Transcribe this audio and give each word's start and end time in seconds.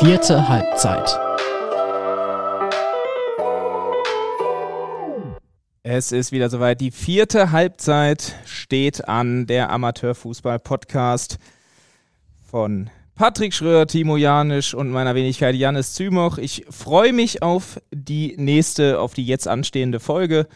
Vierte 0.00 0.48
Halbzeit. 0.48 1.08
Es 5.84 6.10
ist 6.10 6.32
wieder 6.32 6.50
soweit. 6.50 6.80
Die 6.80 6.90
vierte 6.90 7.52
Halbzeit 7.52 8.34
steht 8.44 9.08
an. 9.08 9.46
Der 9.46 9.70
Amateurfußball-Podcast 9.70 11.38
von 12.50 12.90
Patrick 13.14 13.54
Schröer, 13.54 13.86
Timo 13.86 14.16
Janisch 14.16 14.74
und 14.74 14.90
meiner 14.90 15.14
Wenigkeit 15.14 15.54
Janis 15.54 15.94
Zümoch. 15.94 16.38
Ich 16.38 16.66
freue 16.68 17.12
mich 17.12 17.42
auf 17.44 17.80
die 17.92 18.34
nächste, 18.36 18.98
auf 18.98 19.14
die 19.14 19.24
jetzt 19.24 19.46
anstehende 19.46 20.00
Folge. 20.00 20.48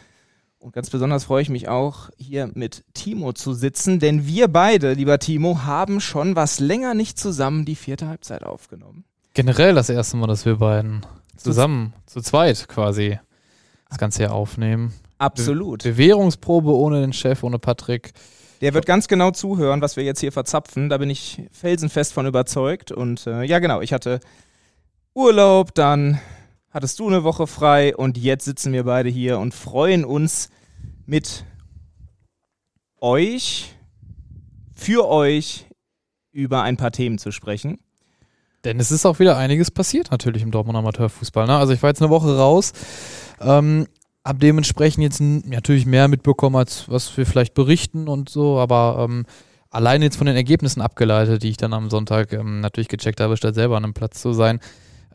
Und 0.59 0.73
ganz 0.73 0.89
besonders 0.89 1.23
freue 1.23 1.41
ich 1.41 1.49
mich 1.49 1.69
auch, 1.69 2.09
hier 2.17 2.51
mit 2.53 2.83
Timo 2.93 3.31
zu 3.31 3.53
sitzen, 3.53 3.99
denn 3.99 4.27
wir 4.27 4.49
beide, 4.49 4.91
lieber 4.91 5.17
Timo, 5.17 5.63
haben 5.63 6.01
schon 6.01 6.35
was 6.35 6.59
länger 6.59 6.93
nicht 6.93 7.17
zusammen 7.17 7.63
die 7.63 7.75
vierte 7.75 8.09
Halbzeit 8.09 8.43
aufgenommen. 8.43 9.05
Generell 9.39 9.73
das 9.73 9.89
erste 9.89 10.17
Mal, 10.17 10.27
dass 10.27 10.45
wir 10.45 10.57
beiden 10.57 11.05
zusammen, 11.37 11.93
zu 12.05 12.19
zweit 12.19 12.67
quasi, 12.67 13.19
das 13.87 13.97
Ganze 13.97 14.23
hier 14.23 14.33
aufnehmen. 14.33 14.93
Absolut. 15.17 15.83
Be 15.83 15.91
Bewährungsprobe 15.91 16.75
ohne 16.75 16.99
den 16.99 17.13
Chef, 17.13 17.41
ohne 17.43 17.57
Patrick. 17.57 18.11
Der 18.59 18.73
wird 18.73 18.85
ganz 18.85 19.07
genau 19.07 19.31
zuhören, 19.31 19.81
was 19.81 19.95
wir 19.95 20.03
jetzt 20.03 20.19
hier 20.19 20.33
verzapfen. 20.33 20.89
Da 20.89 20.97
bin 20.97 21.09
ich 21.09 21.41
felsenfest 21.53 22.11
von 22.11 22.25
überzeugt. 22.25 22.91
Und 22.91 23.27
äh, 23.27 23.43
ja, 23.43 23.59
genau, 23.59 23.79
ich 23.79 23.93
hatte 23.93 24.19
Urlaub, 25.13 25.73
dann 25.73 26.19
hattest 26.69 26.99
du 26.99 27.07
eine 27.07 27.23
Woche 27.23 27.47
frei 27.47 27.95
und 27.95 28.17
jetzt 28.17 28.43
sitzen 28.43 28.73
wir 28.73 28.83
beide 28.83 29.07
hier 29.07 29.39
und 29.39 29.53
freuen 29.53 30.03
uns 30.03 30.49
mit 31.05 31.45
euch, 32.99 33.73
für 34.75 35.07
euch 35.07 35.65
über 36.33 36.61
ein 36.63 36.75
paar 36.75 36.91
Themen 36.91 37.17
zu 37.17 37.31
sprechen. 37.31 37.77
Denn 38.65 38.79
es 38.79 38.91
ist 38.91 39.05
auch 39.05 39.19
wieder 39.19 39.37
einiges 39.37 39.71
passiert 39.71 40.11
natürlich 40.11 40.43
im 40.43 40.51
Dortmund 40.51 40.77
Amateurfußball. 40.77 41.47
Ne? 41.47 41.57
Also 41.57 41.73
ich 41.73 41.81
war 41.81 41.89
jetzt 41.89 42.01
eine 42.01 42.11
Woche 42.11 42.37
raus, 42.37 42.73
ähm, 43.39 43.87
habe 44.25 44.39
dementsprechend 44.39 45.03
jetzt 45.03 45.21
natürlich 45.21 45.85
mehr 45.85 46.07
mitbekommen, 46.07 46.57
als 46.57 46.89
was 46.89 47.15
wir 47.15 47.25
vielleicht 47.25 47.53
berichten 47.53 48.07
und 48.07 48.29
so, 48.29 48.59
aber 48.59 49.07
ähm, 49.07 49.25
allein 49.69 50.01
jetzt 50.01 50.17
von 50.17 50.27
den 50.27 50.35
Ergebnissen 50.35 50.81
abgeleitet, 50.81 51.43
die 51.43 51.49
ich 51.49 51.57
dann 51.57 51.73
am 51.73 51.89
Sonntag 51.89 52.33
ähm, 52.33 52.59
natürlich 52.59 52.89
gecheckt 52.89 53.21
habe, 53.21 53.37
statt 53.37 53.55
selber 53.55 53.77
an 53.77 53.85
einem 53.85 53.93
Platz 53.93 54.21
zu 54.21 54.33
sein, 54.33 54.59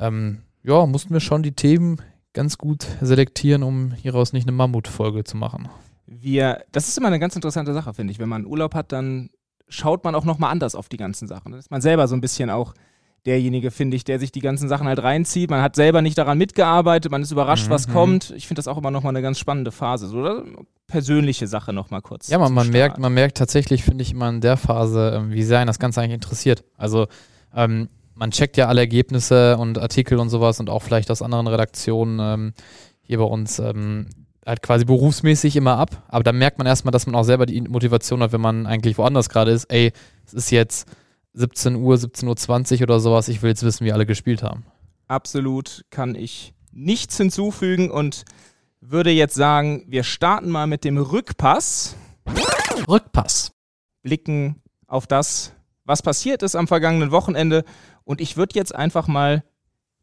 ähm, 0.01 0.39
ja, 0.63 0.87
mussten 0.87 1.13
wir 1.13 1.21
schon 1.21 1.43
die 1.43 1.53
Themen 1.53 2.01
ganz 2.33 2.59
gut 2.59 2.87
selektieren, 3.01 3.63
um 3.63 3.93
hieraus 3.93 4.33
nicht 4.33 4.49
eine 4.49 4.57
Mammutfolge 4.57 5.25
zu 5.25 5.37
machen. 5.37 5.69
Wir, 6.07 6.65
das 6.73 6.89
ist 6.89 6.99
immer 6.99 7.09
eine 7.09 7.19
ganz 7.19 7.37
interessante 7.37 7.73
Sache, 7.75 7.95
finde 7.95 8.13
ich. 8.13 8.19
Wenn 8.19 8.29
man 8.29 8.47
Urlaub 8.47 8.75
hat, 8.75 8.93
dann 8.93 9.31
schaut 9.69 10.05
man 10.05 10.15
auch 10.15 10.25
nochmal 10.25 10.51
anders 10.51 10.75
auf 10.75 10.89
die 10.89 10.97
ganzen 10.97 11.29
Sachen. 11.29 11.53
Dann 11.53 11.59
ist 11.59 11.71
man 11.71 11.81
selber 11.81 12.09
so 12.09 12.15
ein 12.15 12.21
bisschen 12.21 12.51
auch 12.51 12.75
derjenige, 13.27 13.71
finde 13.71 13.97
ich, 13.97 14.05
der 14.05 14.19
sich 14.19 14.33
die 14.33 14.41
ganzen 14.41 14.69
Sachen 14.69 14.87
halt 14.87 15.03
reinzieht. 15.03 15.51
Man 15.51 15.63
hat 15.63 15.77
selber 15.77 16.03
nicht 16.03 16.19
daran 16.19 16.37
mitgearbeitet, 16.39 17.11
man 17.11 17.23
ist 17.23 17.31
überrascht, 17.31 17.69
mhm. 17.69 17.71
was 17.71 17.89
kommt. 17.89 18.33
Ich 18.37 18.47
finde 18.47 18.59
das 18.59 18.69
auch 18.69 18.77
immer 18.77 18.91
nochmal 18.91 19.11
eine 19.11 19.23
ganz 19.23 19.39
spannende 19.39 19.73
Phase. 19.73 20.09
So, 20.09 20.19
oder? 20.19 20.45
Persönliche 20.87 21.47
Sache 21.47 21.73
nochmal 21.73 22.03
kurz. 22.03 22.29
Ja, 22.29 22.39
man, 22.39 22.53
man 22.53 22.69
merkt, 22.71 22.99
man 22.99 23.15
merkt 23.15 23.39
tatsächlich, 23.39 23.83
finde 23.83 24.03
ich, 24.03 24.13
immer 24.13 24.29
in 24.29 24.41
der 24.41 24.57
Phase, 24.57 25.15
ähm, 25.17 25.33
wie 25.33 25.43
sehr 25.43 25.59
einen 25.59 25.69
das 25.69 25.79
Ganze 25.79 26.01
eigentlich 26.01 26.15
interessiert. 26.15 26.65
Also, 26.77 27.07
ähm, 27.55 27.89
man 28.15 28.31
checkt 28.31 28.57
ja 28.57 28.69
alle 28.69 28.83
Ergebnisse 28.83 29.57
und 29.57 29.79
Artikel 29.79 30.19
und 30.19 30.29
sowas 30.29 30.61
und 30.61 30.71
auch 30.71 30.83
vielleicht 30.83 31.11
aus 31.11 31.23
anderen 31.23 31.47
Redaktionen 31.47 32.21
ähm, 32.21 32.53
hier 33.03 33.19
bei 33.19 33.25
uns 33.25 33.59
ähm, 33.59 34.07
halt 34.47 34.63
quasi 34.63 34.85
berufsmäßig 34.85 35.57
immer 35.57 35.79
ab. 35.79 36.03
Aber 36.09 36.23
da 36.23 36.33
merkt 36.33 36.59
man 36.59 36.67
erstmal, 36.67 36.93
dass 36.93 37.07
man 37.07 37.15
auch 37.15 37.25
selber 37.25 37.47
die 37.47 37.61
Motivation 37.63 38.23
hat, 38.23 38.33
wenn 38.33 38.41
man 38.41 38.67
eigentlich 38.67 38.99
woanders 38.99 39.29
gerade 39.29 39.51
ist. 39.51 39.65
Ey, 39.65 39.93
es 40.27 40.35
ist 40.35 40.51
jetzt 40.51 40.87
17 41.35 41.77
Uhr, 41.77 41.97
17.20 41.97 42.77
Uhr 42.77 42.83
oder 42.83 43.01
sowas. 43.01 43.29
Ich 43.29 43.43
will 43.43 43.51
jetzt 43.51 43.63
wissen, 43.63 43.85
wie 43.85 43.93
alle 43.93 44.07
gespielt 44.07 44.43
haben. 44.43 44.65
Absolut 45.07 45.85
kann 45.91 46.15
ich 46.15 46.55
nichts 46.73 47.17
hinzufügen 47.17 47.91
und 47.91 48.25
würde 48.81 49.11
jetzt 49.11 49.35
sagen, 49.35 49.85
wir 49.89 50.05
starten 50.05 50.51
mal 50.51 50.67
mit 50.67 50.85
dem 50.85 50.99
Rückpass. 50.99 51.97
Rückpass. 52.89 53.53
Blicken 54.03 54.63
auf 54.87 55.07
das, 55.07 55.53
was 55.85 56.03
passiert 56.03 56.43
ist 56.43 56.55
am 56.55 56.69
vergangenen 56.69 57.11
Wochenende. 57.11 57.65
Und 58.05 58.21
ich 58.21 58.37
würde 58.37 58.55
jetzt 58.55 58.75
einfach 58.75 59.09
mal 59.09 59.43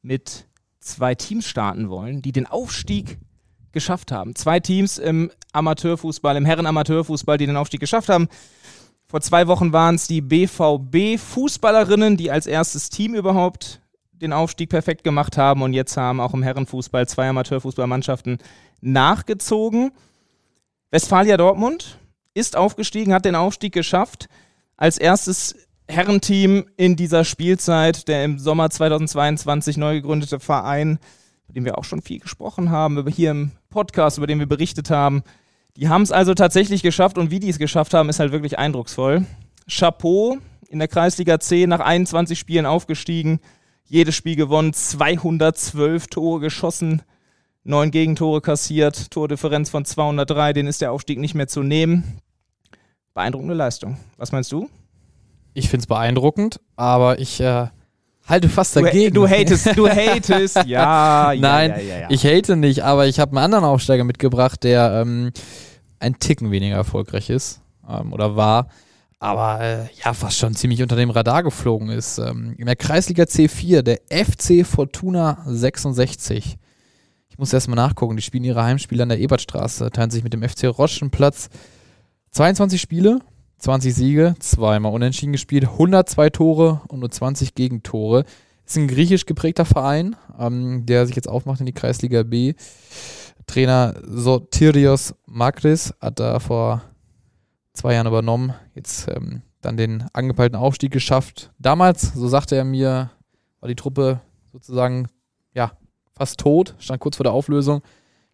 mit 0.01 0.47
zwei 0.79 1.16
Teams 1.16 1.47
starten 1.47 1.89
wollen, 1.89 2.22
die 2.22 2.31
den 2.31 2.47
Aufstieg 2.47 3.19
geschafft 3.72 4.11
haben. 4.11 4.35
Zwei 4.35 4.59
Teams 4.59 4.97
im 4.97 5.31
Amateurfußball, 5.53 6.35
im 6.35 6.45
Herren-Amateurfußball, 6.45 7.38
die 7.38 7.45
den 7.45 7.57
Aufstieg 7.57 7.79
geschafft 7.79 8.09
haben. 8.09 8.27
Vor 9.11 9.19
zwei 9.19 9.47
Wochen 9.47 9.73
waren 9.73 9.95
es 9.95 10.07
die 10.07 10.22
BVB-Fußballerinnen, 10.22 12.16
die 12.16 12.31
als 12.31 12.47
erstes 12.47 12.89
Team 12.89 13.13
überhaupt 13.13 13.81
den 14.13 14.31
Aufstieg 14.31 14.69
perfekt 14.69 15.03
gemacht 15.03 15.38
haben. 15.38 15.63
Und 15.63 15.73
jetzt 15.73 15.97
haben 15.97 16.22
auch 16.22 16.33
im 16.33 16.44
Herrenfußball 16.44 17.05
zwei 17.09 17.27
Amateurfußballmannschaften 17.27 18.38
nachgezogen. 18.79 19.91
Westfalia 20.91 21.35
Dortmund 21.35 22.00
ist 22.33 22.55
aufgestiegen, 22.55 23.13
hat 23.13 23.25
den 23.25 23.35
Aufstieg 23.35 23.73
geschafft. 23.73 24.29
Als 24.77 24.97
erstes 24.97 25.57
Herrenteam 25.89 26.67
in 26.77 26.95
dieser 26.95 27.25
Spielzeit, 27.25 28.07
der 28.07 28.23
im 28.23 28.39
Sommer 28.39 28.69
2022 28.69 29.75
neu 29.75 29.95
gegründete 29.95 30.39
Verein, 30.39 31.00
über 31.44 31.53
den 31.55 31.66
wir 31.66 31.77
auch 31.77 31.83
schon 31.83 32.01
viel 32.01 32.19
gesprochen 32.19 32.69
haben, 32.69 32.97
über 32.97 33.11
hier 33.11 33.31
im 33.31 33.51
Podcast, 33.69 34.19
über 34.19 34.27
den 34.27 34.39
wir 34.39 34.47
berichtet 34.47 34.89
haben. 34.89 35.23
Die 35.81 35.90
haben 35.90 36.03
es 36.03 36.12
also 36.12 36.36
tatsächlich 36.36 36.84
geschafft 36.84 37.18
und 37.18 37.31
wie 37.31 37.40
die 37.40 37.50
es 37.50 37.58
geschafft 37.58 37.96
haben, 37.96 38.08
ist 38.08 38.19
halt 38.19 38.31
wirklich 38.31 38.59
eindrucksvoll. 38.59 39.25
Chapeau 39.68 40.38
in 40.69 40.78
der 40.78 40.88
Kreisliga 40.88 41.40
C 41.40 41.66
nach 41.66 41.80
21 41.80 42.38
Spielen 42.38 42.68
aufgestiegen, 42.68 43.40
jedes 43.86 44.14
Spiel 44.14 44.36
gewonnen, 44.36 44.74
212 44.74 46.06
Tore 46.06 46.40
geschossen, 46.40 47.02
neun 47.64 47.90
Gegentore 47.90 48.42
kassiert, 48.42 49.09
Tordifferenz 49.09 49.72
von 49.72 49.84
203, 49.84 50.53
den 50.53 50.68
ist 50.68 50.81
der 50.81 50.92
Aufstieg 50.92 51.18
nicht 51.18 51.34
mehr 51.34 51.47
zu 51.47 51.64
nehmen. 51.64 52.22
Beeindruckende 53.16 53.56
Leistung. 53.56 53.98
Was 54.18 54.31
meinst 54.31 54.52
du? 54.52 54.69
Ich 55.56 55.68
finde 55.68 55.81
es 55.81 55.88
beeindruckend, 55.88 56.59
aber 56.75 57.18
ich 57.18 57.42
äh, 57.42 57.69
halte 58.28 58.50
fast 58.50 58.75
dagegen. 58.75 59.16
Du, 59.16 59.22
du 59.22 59.28
hatest, 59.28 59.75
du 59.75 59.90
hatest, 59.90 60.58
ja, 60.68 61.34
ja. 61.34 61.42
Nein, 61.42 61.72
ja, 61.72 61.78
ja, 61.80 62.00
ja. 62.02 62.08
ich 62.12 62.24
hate 62.24 62.56
nicht, 62.56 62.84
aber 62.84 63.08
ich 63.08 63.19
habe 63.19 63.31
einen 63.31 63.44
anderen 63.44 63.66
Aufsteiger 63.66 64.03
mitgebracht, 64.03 64.63
der 64.63 65.02
ähm, 65.02 65.31
ein 66.01 66.19
Ticken 66.19 66.51
weniger 66.51 66.75
erfolgreich 66.75 67.29
ist 67.29 67.62
ähm, 67.88 68.12
oder 68.12 68.35
war, 68.35 68.67
aber 69.19 69.62
äh, 69.62 69.85
ja, 70.03 70.13
fast 70.13 70.38
schon 70.38 70.56
ziemlich 70.56 70.81
unter 70.81 70.95
dem 70.95 71.12
Radar 71.12 71.44
geflogen 71.44 71.89
ist. 71.89 72.17
Ähm, 72.17 72.56
in 72.57 72.66
der 72.66 72.75
Kreisliga 72.75 73.23
C4, 73.23 73.84
der 73.84 74.01
FC 74.09 74.66
Fortuna 74.66 75.44
66. 75.45 76.57
Ich 77.29 77.38
muss 77.38 77.53
erstmal 77.53 77.75
nachgucken, 77.75 78.16
die 78.16 78.23
spielen 78.23 78.44
ihre 78.44 78.63
Heimspiele 78.63 79.03
an 79.03 79.09
der 79.09 79.19
Ebertstraße, 79.19 79.91
teilen 79.91 80.09
sich 80.09 80.23
mit 80.23 80.34
dem 80.34 80.41
FC 80.41 80.66
Roschenplatz 80.66 81.50
22 82.31 82.81
Spiele, 82.81 83.19
20 83.59 83.94
Siege, 83.94 84.35
zweimal 84.39 84.91
unentschieden 84.91 85.33
gespielt, 85.33 85.66
102 85.66 86.31
Tore 86.31 86.81
und 86.88 87.00
nur 87.00 87.12
20 87.12 87.53
Gegentore. 87.53 88.25
Ist 88.66 88.78
ein 88.78 88.88
griechisch 88.88 89.28
geprägter 89.28 89.66
Verein, 89.66 90.16
ähm, 90.39 90.85
der 90.88 91.06
sich 91.06 91.16
jetzt 91.16 91.29
aufmacht 91.29 91.59
in 91.59 91.68
die 91.68 91.73
Kreisliga 91.73 92.23
B. 92.23 92.53
Trainer 93.51 93.95
Sotirios 94.07 95.13
Makris 95.25 95.94
hat 96.00 96.22
da 96.22 96.39
vor 96.39 96.84
zwei 97.73 97.95
Jahren 97.95 98.07
übernommen, 98.07 98.53
jetzt 98.75 99.09
ähm, 99.09 99.41
dann 99.59 99.75
den 99.75 100.06
angepeilten 100.13 100.57
Aufstieg 100.57 100.94
geschafft. 100.94 101.51
Damals, 101.59 102.13
so 102.13 102.29
sagte 102.29 102.56
er 102.56 102.63
mir, 102.63 103.12
war 103.59 103.67
die 103.67 103.75
Truppe 103.75 104.22
sozusagen 104.53 105.09
ja 105.53 105.73
fast 106.13 106.39
tot, 106.39 106.75
stand 106.79 107.01
kurz 107.01 107.17
vor 107.17 107.25
der 107.25 107.34
Auflösung. 107.34 107.81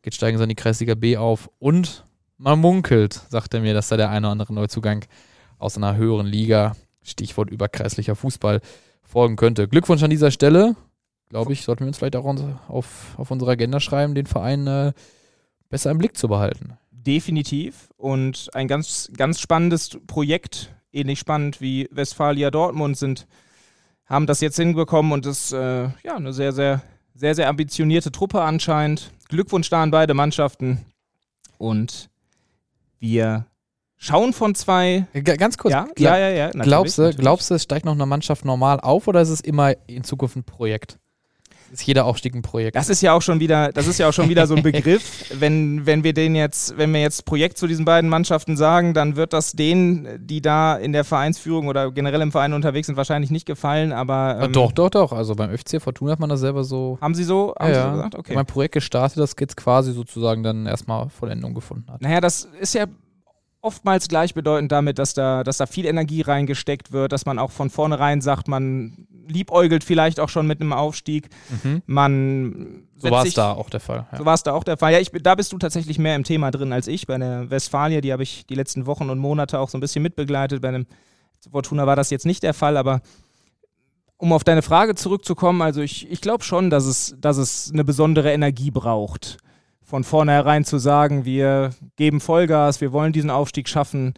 Jetzt 0.05 0.17
steigen 0.17 0.37
sie 0.37 0.43
in 0.43 0.49
die 0.49 0.55
Kreisliga 0.55 0.93
B 0.93 1.17
auf 1.17 1.49
und 1.57 2.05
man 2.37 2.59
munkelt, 2.59 3.19
sagt 3.29 3.55
er 3.55 3.61
mir, 3.61 3.73
dass 3.73 3.87
da 3.87 3.97
der 3.97 4.11
eine 4.11 4.27
oder 4.27 4.33
andere 4.33 4.53
Neuzugang 4.53 5.03
aus 5.57 5.77
einer 5.77 5.95
höheren 5.95 6.27
Liga, 6.27 6.75
Stichwort 7.01 7.49
überkreislicher 7.49 8.15
Fußball, 8.15 8.61
folgen 9.01 9.35
könnte. 9.35 9.67
Glückwunsch 9.67 10.03
an 10.03 10.11
dieser 10.11 10.29
Stelle. 10.29 10.75
Glaube 11.29 11.53
ich, 11.53 11.63
sollten 11.63 11.81
wir 11.81 11.87
uns 11.87 11.97
vielleicht 11.97 12.15
auch 12.15 12.25
auf, 12.69 13.15
auf 13.17 13.31
unsere 13.31 13.51
Agenda 13.51 13.79
schreiben, 13.79 14.15
den 14.15 14.27
Verein 14.27 14.65
äh, 14.67 14.93
besser 15.69 15.91
im 15.91 15.97
Blick 15.97 16.15
zu 16.15 16.27
behalten. 16.27 16.77
Definitiv. 16.91 17.89
Und 17.97 18.49
ein 18.53 18.67
ganz, 18.67 19.11
ganz 19.15 19.39
spannendes 19.39 19.97
Projekt, 20.07 20.73
ähnlich 20.91 21.19
spannend 21.19 21.59
wie 21.59 21.89
Westfalia 21.91 22.49
Dortmund, 22.49 22.97
sind, 22.97 23.27
haben 24.05 24.25
das 24.25 24.39
jetzt 24.39 24.55
hinbekommen 24.55 25.11
und 25.11 25.25
ist 25.25 25.51
äh, 25.51 25.83
ja 26.03 26.15
eine 26.15 26.31
sehr, 26.31 26.53
sehr, 26.53 26.81
sehr, 27.13 27.35
sehr 27.35 27.49
ambitionierte 27.49 28.11
Truppe 28.11 28.41
anscheinend. 28.41 29.11
Glückwunsch 29.27 29.69
da 29.69 29.83
an 29.83 29.91
beide 29.91 30.13
Mannschaften. 30.13 30.85
Und 31.57 32.09
wir 32.99 33.47
schauen 33.97 34.31
von 34.31 34.55
zwei. 34.55 35.07
Ganz 35.13 35.57
kurz. 35.57 35.73
Ja, 35.73 35.87
ja, 35.97 36.17
ja. 36.17 36.29
ja 36.29 36.49
glaubst, 36.51 36.97
du, 36.97 37.13
glaubst 37.13 37.49
du, 37.49 37.55
es 37.55 37.63
steigt 37.63 37.85
noch 37.85 37.93
eine 37.93 38.05
Mannschaft 38.05 38.45
normal 38.45 38.79
auf 38.79 39.07
oder 39.07 39.21
ist 39.21 39.29
es 39.29 39.41
immer 39.41 39.73
in 39.87 40.03
Zukunft 40.05 40.37
ein 40.37 40.43
Projekt? 40.43 40.99
Ist 41.71 41.85
jeder 41.85 42.05
Aufstieg 42.05 42.33
ein 42.33 42.41
Projekt. 42.41 42.75
Das 42.75 42.89
ist 42.89 43.01
ja 43.01 43.13
auch 43.13 43.21
schon 43.21 43.39
wieder, 43.39 43.71
das 43.71 43.87
ist 43.87 43.97
ja 43.97 44.09
auch 44.09 44.13
schon 44.13 44.29
wieder 44.29 44.47
so 44.47 44.55
ein 44.55 44.63
Begriff. 44.63 45.25
wenn, 45.39 45.85
wenn 45.85 46.03
wir 46.03 46.13
den 46.13 46.35
jetzt, 46.35 46.77
wenn 46.77 46.93
wir 46.93 47.01
jetzt 47.01 47.25
Projekt 47.25 47.57
zu 47.57 47.67
diesen 47.67 47.85
beiden 47.85 48.09
Mannschaften 48.09 48.57
sagen, 48.57 48.93
dann 48.93 49.15
wird 49.15 49.33
das 49.33 49.53
denen, 49.53 50.25
die 50.25 50.41
da 50.41 50.75
in 50.75 50.93
der 50.93 51.03
Vereinsführung 51.03 51.67
oder 51.67 51.91
generell 51.91 52.21
im 52.21 52.31
Verein 52.31 52.53
unterwegs 52.53 52.87
sind, 52.87 52.95
wahrscheinlich 52.95 53.31
nicht 53.31 53.45
gefallen, 53.45 53.91
aber. 53.91 54.37
Ähm, 54.37 54.45
Ähm, 54.45 54.53
doch, 54.53 54.71
doch, 54.71 54.89
doch. 54.89 55.11
Also 55.11 55.35
beim 55.35 55.55
FC 55.55 55.81
Fortuna 55.81 56.13
hat 56.13 56.19
man 56.19 56.29
das 56.29 56.39
selber 56.39 56.63
so. 56.63 56.97
Haben 57.01 57.15
Sie 57.15 57.23
so, 57.23 57.53
haben 57.59 57.69
ja, 57.69 57.73
Sie 57.73 57.79
ja. 57.79 57.89
so 57.89 57.95
gesagt? 57.95 58.15
Okay. 58.15 58.35
Mein 58.35 58.45
Projekt 58.45 58.73
gestartet, 58.73 59.17
das 59.17 59.35
jetzt 59.39 59.57
quasi 59.57 59.91
sozusagen 59.91 60.43
dann 60.43 60.65
erstmal 60.65 61.09
Vollendung 61.09 61.53
gefunden 61.53 61.91
hat. 61.91 62.01
Naja, 62.01 62.21
das 62.21 62.47
ist 62.59 62.73
ja 62.73 62.85
oftmals 63.61 64.07
gleichbedeutend 64.07 64.71
damit, 64.71 64.99
dass 64.99 65.13
da, 65.13 65.43
dass 65.43 65.57
da 65.57 65.65
viel 65.65 65.85
Energie 65.85 66.21
reingesteckt 66.21 66.91
wird, 66.91 67.11
dass 67.11 67.25
man 67.25 67.39
auch 67.39 67.51
von 67.51 67.69
vornherein 67.69 68.21
sagt, 68.21 68.47
man 68.47 69.07
liebäugelt 69.27 69.83
vielleicht 69.83 70.19
auch 70.19 70.29
schon 70.29 70.47
mit 70.47 70.61
einem 70.61 70.73
Aufstieg. 70.73 71.29
Man 71.85 72.83
So 72.97 73.11
war 73.11 73.25
es 73.25 73.33
da 73.33 73.51
auch 73.51 73.69
der 73.69 73.79
Fall. 73.79 74.07
Ja. 74.11 74.17
So 74.17 74.25
war 74.25 74.33
es 74.33 74.43
da 74.43 74.53
auch 74.53 74.63
der 74.63 74.77
Fall. 74.77 74.93
Ja, 74.93 74.99
ich, 74.99 75.11
da 75.11 75.35
bist 75.35 75.51
du 75.51 75.57
tatsächlich 75.57 75.99
mehr 75.99 76.15
im 76.15 76.23
Thema 76.23 76.51
drin 76.51 76.71
als 76.71 76.87
ich. 76.87 77.07
Bei 77.07 77.17
der 77.17 77.49
Westfalia, 77.49 78.01
die 78.01 78.13
habe 78.13 78.23
ich 78.23 78.45
die 78.45 78.55
letzten 78.55 78.85
Wochen 78.85 79.09
und 79.09 79.19
Monate 79.19 79.59
auch 79.59 79.69
so 79.69 79.77
ein 79.77 79.81
bisschen 79.81 80.03
mitbegleitet. 80.03 80.61
Bei 80.61 80.69
einem 80.69 80.85
Fortuna 81.51 81.85
war 81.85 81.95
das 81.95 82.09
jetzt 82.09 82.25
nicht 82.25 82.43
der 82.43 82.53
Fall, 82.53 82.77
aber 82.77 83.01
um 84.17 84.33
auf 84.33 84.43
deine 84.43 84.61
Frage 84.61 84.95
zurückzukommen, 84.95 85.61
also 85.61 85.81
ich, 85.81 86.09
ich 86.09 86.21
glaube 86.21 86.43
schon, 86.43 86.69
dass 86.69 86.85
es, 86.85 87.15
dass 87.19 87.37
es 87.37 87.69
eine 87.71 87.83
besondere 87.83 88.31
Energie 88.31 88.71
braucht. 88.71 89.37
Von 89.87 90.03
vornherein 90.03 90.65
zu 90.65 90.79
sagen, 90.79 91.23
wir 91.23 91.73
geben 91.95 92.19
Vollgas, 92.19 92.81
wir 92.81 92.91
wollen 92.91 93.13
diesen 93.13 93.29
Aufstieg 93.29 93.69
schaffen. 93.69 94.15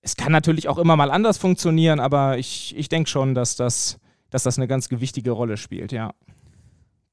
Es 0.00 0.14
kann 0.14 0.30
natürlich 0.30 0.68
auch 0.68 0.78
immer 0.78 0.94
mal 0.94 1.10
anders 1.10 1.38
funktionieren, 1.38 1.98
aber 1.98 2.38
ich, 2.38 2.72
ich 2.76 2.88
denke 2.88 3.10
schon, 3.10 3.34
dass 3.34 3.56
das, 3.56 3.98
dass 4.30 4.44
das 4.44 4.58
eine 4.58 4.68
ganz 4.68 4.88
gewichtige 4.88 5.32
Rolle 5.32 5.56
spielt, 5.56 5.90
ja. 5.90 6.12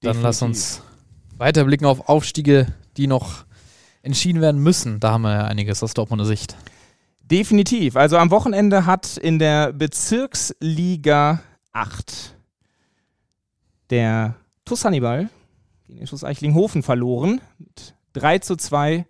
Dann 0.01 0.21
lass 0.21 0.43
uns 0.43 0.83
weiter 1.39 1.63
blicken 1.63 1.85
auf 1.85 2.07
Aufstiege, 2.07 2.67
die 2.95 3.07
noch 3.07 3.45
entschieden 4.03 4.39
werden 4.39 4.61
müssen. 4.61 4.99
Da 4.99 5.13
haben 5.13 5.23
wir 5.23 5.33
ja 5.33 5.45
einiges 5.45 5.81
aus 5.81 5.95
Dortmunder 5.95 6.25
Sicht. 6.25 6.55
Definitiv. 7.21 7.95
Also 7.95 8.17
am 8.17 8.29
Wochenende 8.29 8.85
hat 8.85 9.17
in 9.17 9.39
der 9.39 9.73
Bezirksliga 9.73 11.41
8 11.73 12.35
der 13.89 14.35
TuS 14.63 14.85
Hannibal 14.85 15.29
gegen 15.89 15.99
den 15.99 16.07
TuS 16.07 16.23
Eichlinghofen 16.23 16.83
verloren. 16.83 17.41
Mit 17.57 17.95
3 18.13 18.39
zu 18.39 18.55
2 18.55 19.05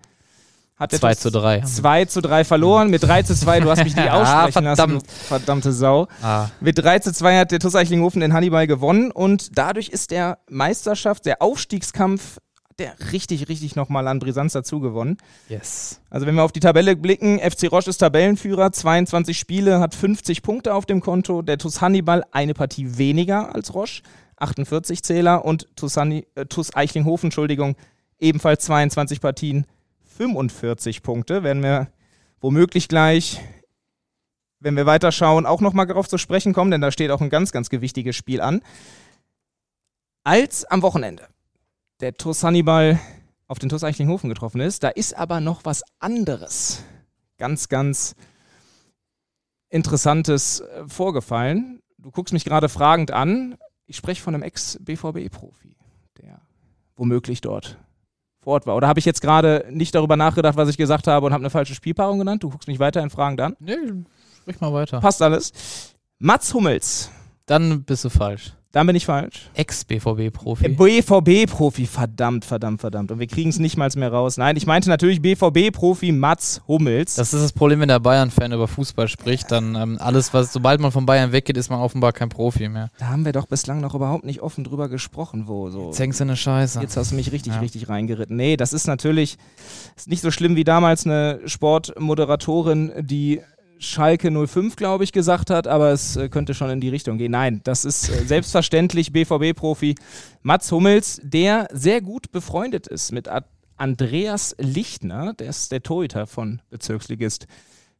hat 0.78 0.94
der 0.94 1.00
2 1.00 1.14
TuS 1.14 1.20
zu 1.24 1.32
3. 1.32 1.62
2 1.62 2.06
zu 2.06 2.22
3 2.22 2.44
verloren. 2.46 2.90
Mit 2.90 3.04
3 3.04 3.24
zu 3.24 3.36
2, 3.36 3.60
du 3.60 3.70
hast 3.70 3.84
mich 3.84 3.96
nicht 3.98 4.10
Ah, 4.10 4.22
aussprechen 4.46 4.64
lassen, 4.64 4.78
verdammt. 4.78 5.04
du 5.06 5.12
verdammte 5.28 5.72
Sau. 5.74 6.08
Ah, 6.22 6.48
Mit 6.62 6.78
3 6.78 7.00
zu 7.00 7.12
2 7.12 7.38
hat 7.38 7.52
der 7.52 7.60
TuS 7.60 7.76
Eichlinghofen 7.76 8.22
in 8.22 8.32
Hannibal 8.34 8.66
gewonnen 8.66 9.12
und 9.12 9.58
dadurch 9.58 9.90
ist 9.90 10.12
der 10.12 10.38
Meisterschaft, 10.50 11.26
der 11.26 11.42
Aufstiegskampf, 11.42 12.38
der 12.78 12.94
richtig, 13.12 13.50
richtig 13.50 13.76
nochmal 13.76 14.08
an 14.08 14.20
Brisanz 14.20 14.54
dazu 14.54 14.80
gewonnen. 14.80 15.18
yes. 15.50 16.00
Also 16.10 16.26
wenn 16.26 16.36
wir 16.36 16.44
auf 16.44 16.54
die 16.54 16.62
Tabelle 16.62 16.96
blicken, 16.96 17.40
FC 17.40 17.70
Roche 17.70 17.90
ist 17.90 17.98
Tabellenführer, 17.98 18.72
22 18.72 19.38
Spiele, 19.38 19.82
hat 19.82 19.94
50 19.96 20.42
Punkte 20.44 20.74
auf 20.74 20.86
dem 20.86 21.02
Konto. 21.02 21.42
Der 21.42 21.58
TuS 21.58 21.82
Hannibal 21.82 22.24
eine 22.32 22.54
Partie 22.54 22.98
weniger 22.98 23.54
als 23.54 23.74
Roche, 23.74 24.02
48 24.42 25.04
Zähler 25.04 25.46
und 25.46 25.68
TuS, 25.76 25.98
Hanni, 25.98 26.28
äh, 26.36 26.46
TuS 26.46 26.76
Eichlinghofen, 26.76 27.28
Entschuldigung, 27.28 27.76
ebenfalls 28.20 28.64
22 28.66 29.22
Partien, 29.22 29.66
45 30.18 31.04
Punkte. 31.04 31.44
Werden 31.44 31.64
wir 31.64 31.88
womöglich 32.42 32.88
gleich, 32.88 33.40
wenn 34.60 34.76
wir 34.76 34.86
weiterschauen, 34.86 35.46
auch 35.46 35.62
nochmal 35.62 35.88
darauf 35.88 36.08
zu 36.08 36.18
sprechen 36.18 36.54
kommen, 36.54 36.72
denn 36.72 36.82
da 36.82 36.92
steht 36.92 37.12
auch 37.12 37.22
ein 37.22 37.30
ganz, 37.30 37.52
ganz 37.52 37.70
gewichtiges 37.70 38.16
Spiel 38.16 38.42
an. 38.42 38.62
Als 40.24 40.66
am 40.66 40.82
Wochenende 40.82 41.28
der 42.00 42.14
TuS 42.14 42.44
Hannibal 42.44 43.00
auf 43.50 43.60
den 43.60 43.68
TuS 43.68 43.84
Eichlinghofen 43.84 44.30
getroffen 44.30 44.62
ist. 44.62 44.84
Da 44.84 44.90
ist 44.90 45.18
aber 45.18 45.42
noch 45.42 45.66
was 45.66 45.84
anderes. 46.00 46.84
Ganz, 47.38 47.68
ganz 47.68 48.16
Interessantes 49.70 50.62
äh, 50.62 50.88
vorgefallen. 50.88 51.82
Du 51.98 52.12
guckst 52.12 52.34
mich 52.34 52.46
gerade 52.46 52.70
fragend 52.70 53.12
an. 53.12 53.58
Ich 53.90 53.98
spreche 53.98 54.22
von 54.22 54.36
einem 54.36 54.44
Ex-BVB-Profi, 54.44 55.76
der 56.22 56.42
womöglich 56.96 57.42
dort 57.42 57.80
vor 58.40 58.54
Ort 58.54 58.68
war. 58.68 58.76
Oder 58.76 58.88
habe 58.88 59.00
ich 59.00 59.06
jetzt 59.06 59.20
gerade 59.20 59.66
nicht 59.72 59.96
darüber 59.96 60.16
nachgedacht, 60.16 60.58
was 60.58 60.70
ich 60.70 60.78
gesagt 60.78 61.08
habe 61.08 61.26
und 61.26 61.34
habe 61.34 61.42
eine 61.42 61.50
falsche 61.50 61.74
Spielpaarung 61.74 62.20
genannt? 62.20 62.44
Du 62.44 62.52
guckst 62.52 62.68
mich 62.68 62.78
weiterhin 62.78 63.10
fragend 63.10 63.42
an. 63.42 63.56
Nee, 63.60 63.76
sprich 64.38 64.62
mal 64.62 64.72
weiter. 64.72 65.00
Passt 65.00 65.24
alles. 65.24 65.96
Mats 66.20 66.54
Hummels. 66.54 67.10
Dann 67.48 67.84
bist 67.84 68.06
du 68.06 68.10
falsch. 68.10 68.54
Dann 68.72 68.86
bin 68.86 68.96
ich 68.96 69.08
falsch. 69.08 69.50
Ex-BVB-Profi. 69.56 70.70
BVB-Profi, 70.70 71.88
verdammt, 71.88 72.46
verdammt, 72.46 72.82
verdammt. 72.82 73.10
Und 73.12 73.18
wir 73.18 73.26
kriegen 73.26 73.50
es 73.50 73.58
nicht 73.58 73.78
mal 73.78 73.90
mehr 73.96 74.12
raus. 74.12 74.38
Nein, 74.38 74.58
ich 74.58 74.68
meinte 74.68 74.90
natürlich 74.90 75.24
BVB-Profi 75.24 76.12
Mats 76.12 76.62
Hummels. 76.68 77.16
Das 77.16 77.34
ist 77.34 77.42
das 77.42 77.52
Problem, 77.52 77.80
wenn 77.80 77.88
der 77.88 78.00
Bayern-Fan 78.00 78.52
über 78.52 78.68
Fußball 78.68 79.08
spricht, 79.08 79.50
dann 79.52 79.74
ähm, 79.74 79.98
alles, 80.00 80.36
was, 80.36 80.54
sobald 80.54 80.80
man 80.82 80.92
von 80.92 81.08
Bayern 81.08 81.32
weggeht, 81.32 81.58
ist 81.58 81.72
man 81.72 81.80
offenbar 81.80 82.14
kein 82.14 82.30
Profi 82.30 82.70
mehr. 82.70 82.92
da 83.00 83.08
haben 83.08 83.26
wir 83.26 83.32
doch 83.32 83.48
bislang 83.48 83.82
noch 83.82 83.96
überhaupt 83.96 84.24
nicht 84.26 84.42
offen 84.42 84.64
drüber 84.64 84.88
gesprochen, 84.88 85.48
wo 85.48 85.72
so. 85.72 85.88
Jetzt 85.88 86.00
hängst 86.00 86.20
du 86.20 86.26
in 86.26 86.30
eine 86.30 86.38
Scheiße. 86.38 86.80
Jetzt 86.80 86.96
hast 86.96 87.10
du 87.12 87.16
mich 87.16 87.32
richtig, 87.32 87.54
Ja. 87.54 87.60
richtig 87.62 87.90
reingeritten. 87.90 88.36
Nee, 88.36 88.56
das 88.56 88.74
ist 88.74 88.86
natürlich 88.86 89.38
ist 89.96 90.08
nicht 90.10 90.22
so 90.22 90.30
schlimm 90.30 90.56
wie 90.56 90.64
damals 90.64 91.08
eine 91.08 91.40
Sportmoderatorin, 91.46 92.92
die 93.00 93.42
Schalke 93.80 94.30
05, 94.30 94.76
glaube 94.76 95.06
ich, 95.06 95.14
gesagt 95.14 95.50
hat, 95.50 95.66
aber 95.66 95.92
es 95.92 96.18
äh, 96.18 96.28
könnte 96.28 96.54
schon 96.54 96.70
in 96.70 96.82
die 96.82 96.90
Richtung 96.90 97.18
gehen. 97.18 97.32
Nein, 97.32 97.62
das 97.64 97.86
ist 97.86 98.10
äh, 98.10 98.26
selbstverständlich 98.26 99.14
BVB-Profi 99.14 99.96
Mats 100.42 100.72
Hummels, 100.72 101.22
der 101.24 101.68
sehr 101.72 102.02
gut 102.02 102.32
befreundet 102.32 102.88
ist 102.88 103.12
mit 103.12 103.30
A 103.30 103.44
Andreas 103.78 104.54
Lichtner, 104.60 105.34
der 105.34 105.48
ist 105.48 105.72
der 105.72 105.82
Torhüter 105.82 106.28
von 106.28 106.62
Bezirksligist 106.70 107.48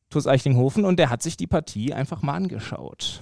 TuS 0.10 0.28
Eichlinghofen 0.28 0.84
und 0.84 1.00
der 1.00 1.10
hat 1.10 1.24
sich 1.24 1.38
die 1.38 1.48
Partie 1.48 1.94
einfach 1.94 2.22
mal 2.22 2.34
angeschaut. 2.34 3.22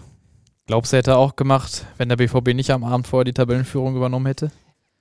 Glaubst 0.66 0.92
du, 0.92 0.98
hätte 0.98 1.12
er 1.12 1.18
auch 1.20 1.36
gemacht, 1.36 1.86
wenn 1.98 2.10
der 2.10 2.16
BVB 2.16 2.56
nicht 2.56 2.72
am 2.72 2.84
Abend 2.84 3.06
vorher 3.06 3.26
die 3.26 3.34
Tabellenführung 3.34 3.96
übernommen 3.96 4.26
hätte? 4.26 4.52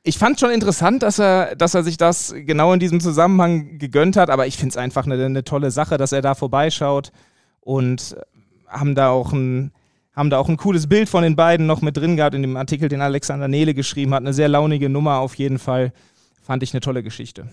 Ich 0.02 0.18
fand 0.18 0.38
schon 0.38 0.50
interessant, 0.50 1.02
dass 1.02 1.18
er, 1.18 1.56
dass 1.56 1.74
er 1.74 1.82
sich 1.82 1.96
das 1.96 2.34
genau 2.36 2.74
in 2.74 2.78
diesem 2.78 3.00
Zusammenhang 3.00 3.78
gegönnt 3.78 4.18
hat, 4.18 4.28
aber 4.28 4.46
ich 4.46 4.58
finde 4.58 4.72
es 4.74 4.76
einfach 4.76 5.06
eine, 5.06 5.24
eine 5.24 5.42
tolle 5.42 5.70
Sache, 5.70 5.96
dass 5.96 6.12
er 6.12 6.20
da 6.20 6.34
vorbeischaut 6.34 7.10
und 7.66 8.16
haben 8.68 8.94
da 8.94 9.10
auch 9.10 9.32
ein 9.32 9.72
haben 10.14 10.30
da 10.30 10.38
auch 10.38 10.48
ein 10.48 10.56
cooles 10.56 10.88
Bild 10.88 11.10
von 11.10 11.22
den 11.22 11.36
beiden 11.36 11.66
noch 11.66 11.82
mit 11.82 11.96
drin 11.96 12.16
gehabt 12.16 12.34
in 12.34 12.40
dem 12.40 12.56
Artikel, 12.56 12.88
den 12.88 13.02
Alexander 13.02 13.48
Nele 13.48 13.74
geschrieben 13.74 14.14
hat. 14.14 14.22
Eine 14.22 14.32
sehr 14.32 14.48
launige 14.48 14.88
Nummer 14.88 15.18
auf 15.18 15.34
jeden 15.34 15.58
Fall. 15.58 15.92
Fand 16.40 16.62
ich 16.62 16.72
eine 16.72 16.80
tolle 16.80 17.02
Geschichte. 17.02 17.48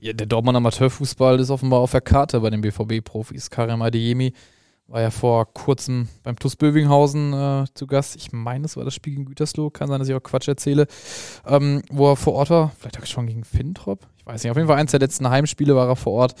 Ja, 0.00 0.14
der 0.14 0.26
Dortmund 0.26 0.56
Amateurfußball 0.56 1.38
ist 1.38 1.50
offenbar 1.50 1.80
auf 1.80 1.90
der 1.90 2.00
Karte 2.00 2.40
bei 2.40 2.48
den 2.48 2.62
BVB-Profis. 2.62 3.50
Karim 3.50 3.82
Adeyemi 3.82 4.32
war 4.86 5.02
ja 5.02 5.10
vor 5.10 5.52
kurzem 5.52 6.08
beim 6.22 6.38
TuS 6.38 6.56
Bövinghausen 6.56 7.34
äh, 7.34 7.64
zu 7.74 7.86
Gast. 7.86 8.16
Ich 8.16 8.32
meine, 8.32 8.64
es 8.64 8.76
war 8.78 8.84
das 8.84 8.94
Spiel 8.94 9.14
gegen 9.14 9.26
Gütersloh. 9.26 9.68
Kann 9.68 9.88
sein, 9.88 9.98
dass 9.98 10.08
ich 10.08 10.14
auch 10.14 10.22
Quatsch 10.22 10.48
erzähle. 10.48 10.86
Ähm, 11.46 11.82
wo 11.90 12.10
er 12.10 12.16
vor 12.16 12.34
Ort 12.34 12.48
war. 12.48 12.72
Vielleicht 12.78 13.02
auch 13.02 13.06
schon 13.06 13.26
gegen 13.26 13.44
Fintrop. 13.44 14.06
Ich 14.16 14.24
weiß 14.24 14.42
nicht. 14.44 14.50
Auf 14.50 14.56
jeden 14.56 14.68
Fall 14.68 14.78
eins 14.78 14.92
der 14.92 15.00
letzten 15.00 15.28
Heimspiele 15.28 15.76
war 15.76 15.88
er 15.88 15.96
vor 15.96 16.14
Ort 16.14 16.36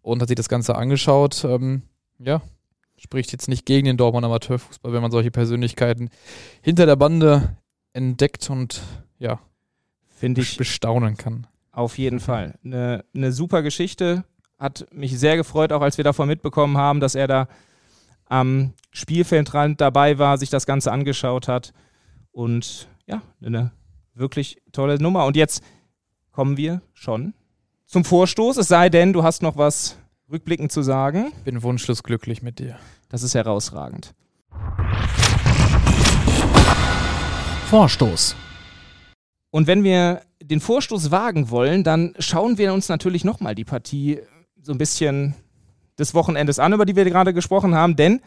und 0.00 0.22
hat 0.22 0.28
sich 0.28 0.36
das 0.36 0.48
Ganze 0.48 0.76
angeschaut. 0.76 1.44
Ähm, 1.44 1.82
ja, 2.20 2.40
spricht 2.98 3.32
jetzt 3.32 3.48
nicht 3.48 3.64
gegen 3.64 3.86
den 3.86 3.96
Dortmund 3.96 4.24
Amateurfußball, 4.24 4.92
wenn 4.92 5.02
man 5.02 5.10
solche 5.10 5.30
Persönlichkeiten 5.30 6.10
hinter 6.60 6.86
der 6.86 6.96
Bande 6.96 7.56
entdeckt 7.92 8.50
und 8.50 8.82
ja, 9.18 9.40
Finde 10.18 10.40
ich 10.40 10.56
bestaunen 10.56 11.16
kann. 11.16 11.46
Auf 11.70 11.96
jeden 11.96 12.18
Fall. 12.18 12.58
Eine, 12.64 13.04
eine 13.14 13.30
super 13.30 13.62
Geschichte. 13.62 14.24
Hat 14.58 14.86
mich 14.92 15.16
sehr 15.16 15.36
gefreut, 15.36 15.72
auch 15.72 15.80
als 15.80 15.96
wir 15.96 16.02
davon 16.02 16.26
mitbekommen 16.26 16.76
haben, 16.76 16.98
dass 16.98 17.14
er 17.14 17.28
da 17.28 17.48
am 18.24 18.72
Spielfeldrand 18.90 19.80
dabei 19.80 20.18
war, 20.18 20.36
sich 20.36 20.50
das 20.50 20.66
Ganze 20.66 20.90
angeschaut 20.90 21.46
hat. 21.46 21.72
Und 22.32 22.88
ja, 23.06 23.22
eine 23.40 23.70
wirklich 24.12 24.60
tolle 24.72 25.00
Nummer. 25.00 25.24
Und 25.26 25.36
jetzt 25.36 25.62
kommen 26.32 26.56
wir 26.56 26.82
schon 26.94 27.34
zum 27.86 28.04
Vorstoß. 28.04 28.56
Es 28.56 28.66
sei 28.66 28.88
denn, 28.88 29.12
du 29.12 29.22
hast 29.22 29.42
noch 29.42 29.56
was 29.56 29.98
rückblickend 30.30 30.72
zu 30.72 30.82
sagen. 30.82 31.32
Bin 31.44 31.62
wunschlos 31.62 32.02
glücklich 32.02 32.42
mit 32.42 32.58
dir. 32.58 32.78
Das 33.08 33.22
ist 33.22 33.34
herausragend. 33.34 34.14
Vorstoß. 37.70 38.36
Und 39.50 39.66
wenn 39.66 39.84
wir 39.84 40.22
den 40.42 40.60
Vorstoß 40.60 41.10
wagen 41.10 41.50
wollen, 41.50 41.84
dann 41.84 42.14
schauen 42.18 42.58
wir 42.58 42.72
uns 42.72 42.88
natürlich 42.88 43.24
nochmal 43.24 43.54
die 43.54 43.64
Partie 43.64 44.20
so 44.62 44.72
ein 44.72 44.78
bisschen 44.78 45.34
des 45.98 46.14
Wochenendes 46.14 46.58
an, 46.58 46.72
über 46.72 46.86
die 46.86 46.96
wir 46.96 47.04
gerade 47.04 47.34
gesprochen 47.34 47.74
haben, 47.74 47.96
denn 47.96 48.20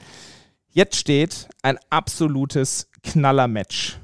jetzt 0.70 0.98
steht 0.98 1.48
ein 1.62 1.78
absolutes 1.90 2.90
Knallermatch 3.04 4.00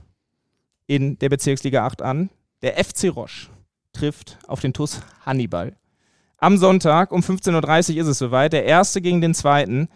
in 0.86 1.20
der 1.20 1.30
Bezirksliga 1.30 1.86
8 1.86 2.01
an. 2.01 2.30
Der 2.62 2.84
FC 2.84 3.16
Roche 3.16 3.50
trifft 3.94 4.39
auf 4.48 4.62
den 4.62 4.74
TuS 4.74 5.01
Hannibal. 5.25 5.75
Am 6.38 6.58
Sonntag 6.58 7.12
um 7.12 7.22
15.30 7.22 7.96
Uhr 7.96 8.01
ist 8.01 8.08
es 8.08 8.20
soweit. 8.20 8.53
Der 8.53 8.65
erste 8.65 9.01
gegen 9.01 9.22
den 9.22 9.34
zweiten. 9.34 9.89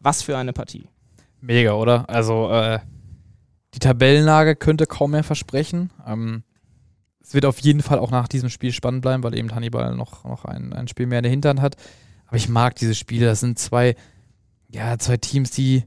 Was 0.00 0.22
für 0.22 0.36
eine 0.36 0.52
Partie. 0.52 0.88
Mega, 1.40 1.74
oder? 1.74 2.08
Also, 2.08 2.50
äh, 2.50 2.80
die 3.74 3.78
Tabellenlage 3.78 4.56
könnte 4.56 4.86
kaum 4.86 5.12
mehr 5.12 5.24
versprechen. 5.24 5.90
Ähm, 6.06 6.42
es 7.22 7.32
wird 7.32 7.46
auf 7.46 7.58
jeden 7.60 7.80
Fall 7.80 7.98
auch 7.98 8.10
nach 8.10 8.28
diesem 8.28 8.50
Spiel 8.50 8.72
spannend 8.72 9.02
bleiben, 9.02 9.22
weil 9.22 9.36
eben 9.36 9.54
Hannibal 9.54 9.94
noch, 9.96 10.24
noch 10.24 10.44
ein, 10.44 10.72
ein 10.72 10.88
Spiel 10.88 11.06
mehr 11.06 11.20
in 11.20 11.22
der 11.22 11.30
Hintern 11.30 11.62
hat. 11.62 11.76
Aber 12.26 12.36
ich 12.36 12.48
mag 12.48 12.74
diese 12.76 12.94
Spiele. 12.94 13.26
Das 13.26 13.40
sind 13.40 13.58
zwei, 13.58 13.94
ja, 14.68 14.98
zwei 14.98 15.16
Teams, 15.16 15.50
die 15.52 15.84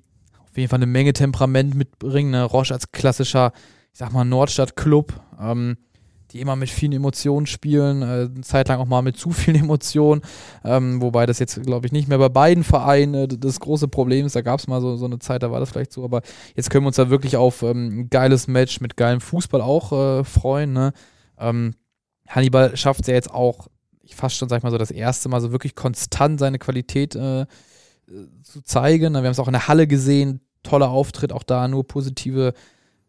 auf 0.50 0.58
jeden 0.58 0.70
Fall 0.70 0.80
eine 0.80 0.88
Menge 0.88 1.14
Temperament 1.14 1.76
mitbringen. 1.76 2.32
Ne? 2.32 2.44
Roche 2.44 2.74
als 2.74 2.92
klassischer, 2.92 3.52
ich 3.92 4.00
sag 4.00 4.12
mal, 4.14 4.26
Nordstadt-Club, 4.26 5.14
ähm, 5.40 5.78
die 6.32 6.42
immer 6.42 6.56
mit 6.56 6.70
vielen 6.70 6.92
Emotionen 6.92 7.48
spielen, 7.48 8.02
äh, 8.02 8.30
eine 8.34 8.42
Zeit 8.42 8.68
lang 8.68 8.80
auch 8.80 8.86
mal 8.86 9.02
mit 9.02 9.18
zu 9.18 9.32
vielen 9.32 9.58
Emotionen, 9.64 10.22
ähm, 10.64 11.02
wobei 11.02 11.26
das 11.26 11.40
jetzt, 11.40 11.62
glaube 11.64 11.86
ich, 11.86 11.92
nicht 11.92 12.08
mehr 12.08 12.18
bei 12.18 12.30
beiden 12.30 12.64
Vereinen 12.64 13.14
äh, 13.14 13.28
das 13.28 13.60
große 13.60 13.88
Problem 13.88 14.26
ist. 14.26 14.36
Da 14.36 14.42
gab 14.42 14.60
es 14.60 14.68
mal 14.68 14.82
so, 14.82 14.96
so 14.96 15.06
eine 15.06 15.20
Zeit, 15.20 15.44
da 15.44 15.52
war 15.52 15.60
das 15.60 15.70
vielleicht 15.70 15.94
so, 15.94 16.04
aber 16.04 16.22
jetzt 16.56 16.70
können 16.70 16.84
wir 16.84 16.88
uns 16.88 16.98
da 16.98 17.10
wirklich 17.10 17.38
auf 17.38 17.64
ähm, 17.64 18.02
ein 18.02 18.10
geiles 18.10 18.48
Match 18.48 18.82
mit 18.82 18.98
geilem 18.98 19.22
Fußball 19.22 19.62
auch 19.62 19.92
äh, 19.92 20.24
freuen. 20.24 20.74
Ne? 20.74 20.94
Ähm, 21.40 21.76
Hannibal 22.28 22.76
schafft 22.76 23.02
es 23.02 23.08
ja 23.08 23.14
jetzt 23.14 23.34
auch, 23.34 23.68
ich 24.02 24.16
fast 24.16 24.38
schon, 24.38 24.50
sag 24.50 24.58
ich 24.58 24.64
mal, 24.64 24.72
so 24.72 24.78
das 24.78 24.92
erste 24.92 25.30
Mal 25.30 25.42
so 25.42 25.52
wirklich 25.52 25.76
konstant 25.76 26.40
seine 26.40 26.60
Qualität 26.60 27.16
äh, 27.16 27.46
zu 28.44 28.62
zeigen. 28.64 29.14
Wir 29.14 29.20
haben 29.20 29.26
es 29.26 29.40
auch 29.40 29.48
in 29.48 29.54
der 29.54 29.68
Halle 29.68 29.88
gesehen, 29.88 30.42
toller 30.64 30.90
Auftritt, 30.90 31.34
auch 31.34 31.44
da 31.44 31.68
nur 31.68 31.88
positive 31.88 32.54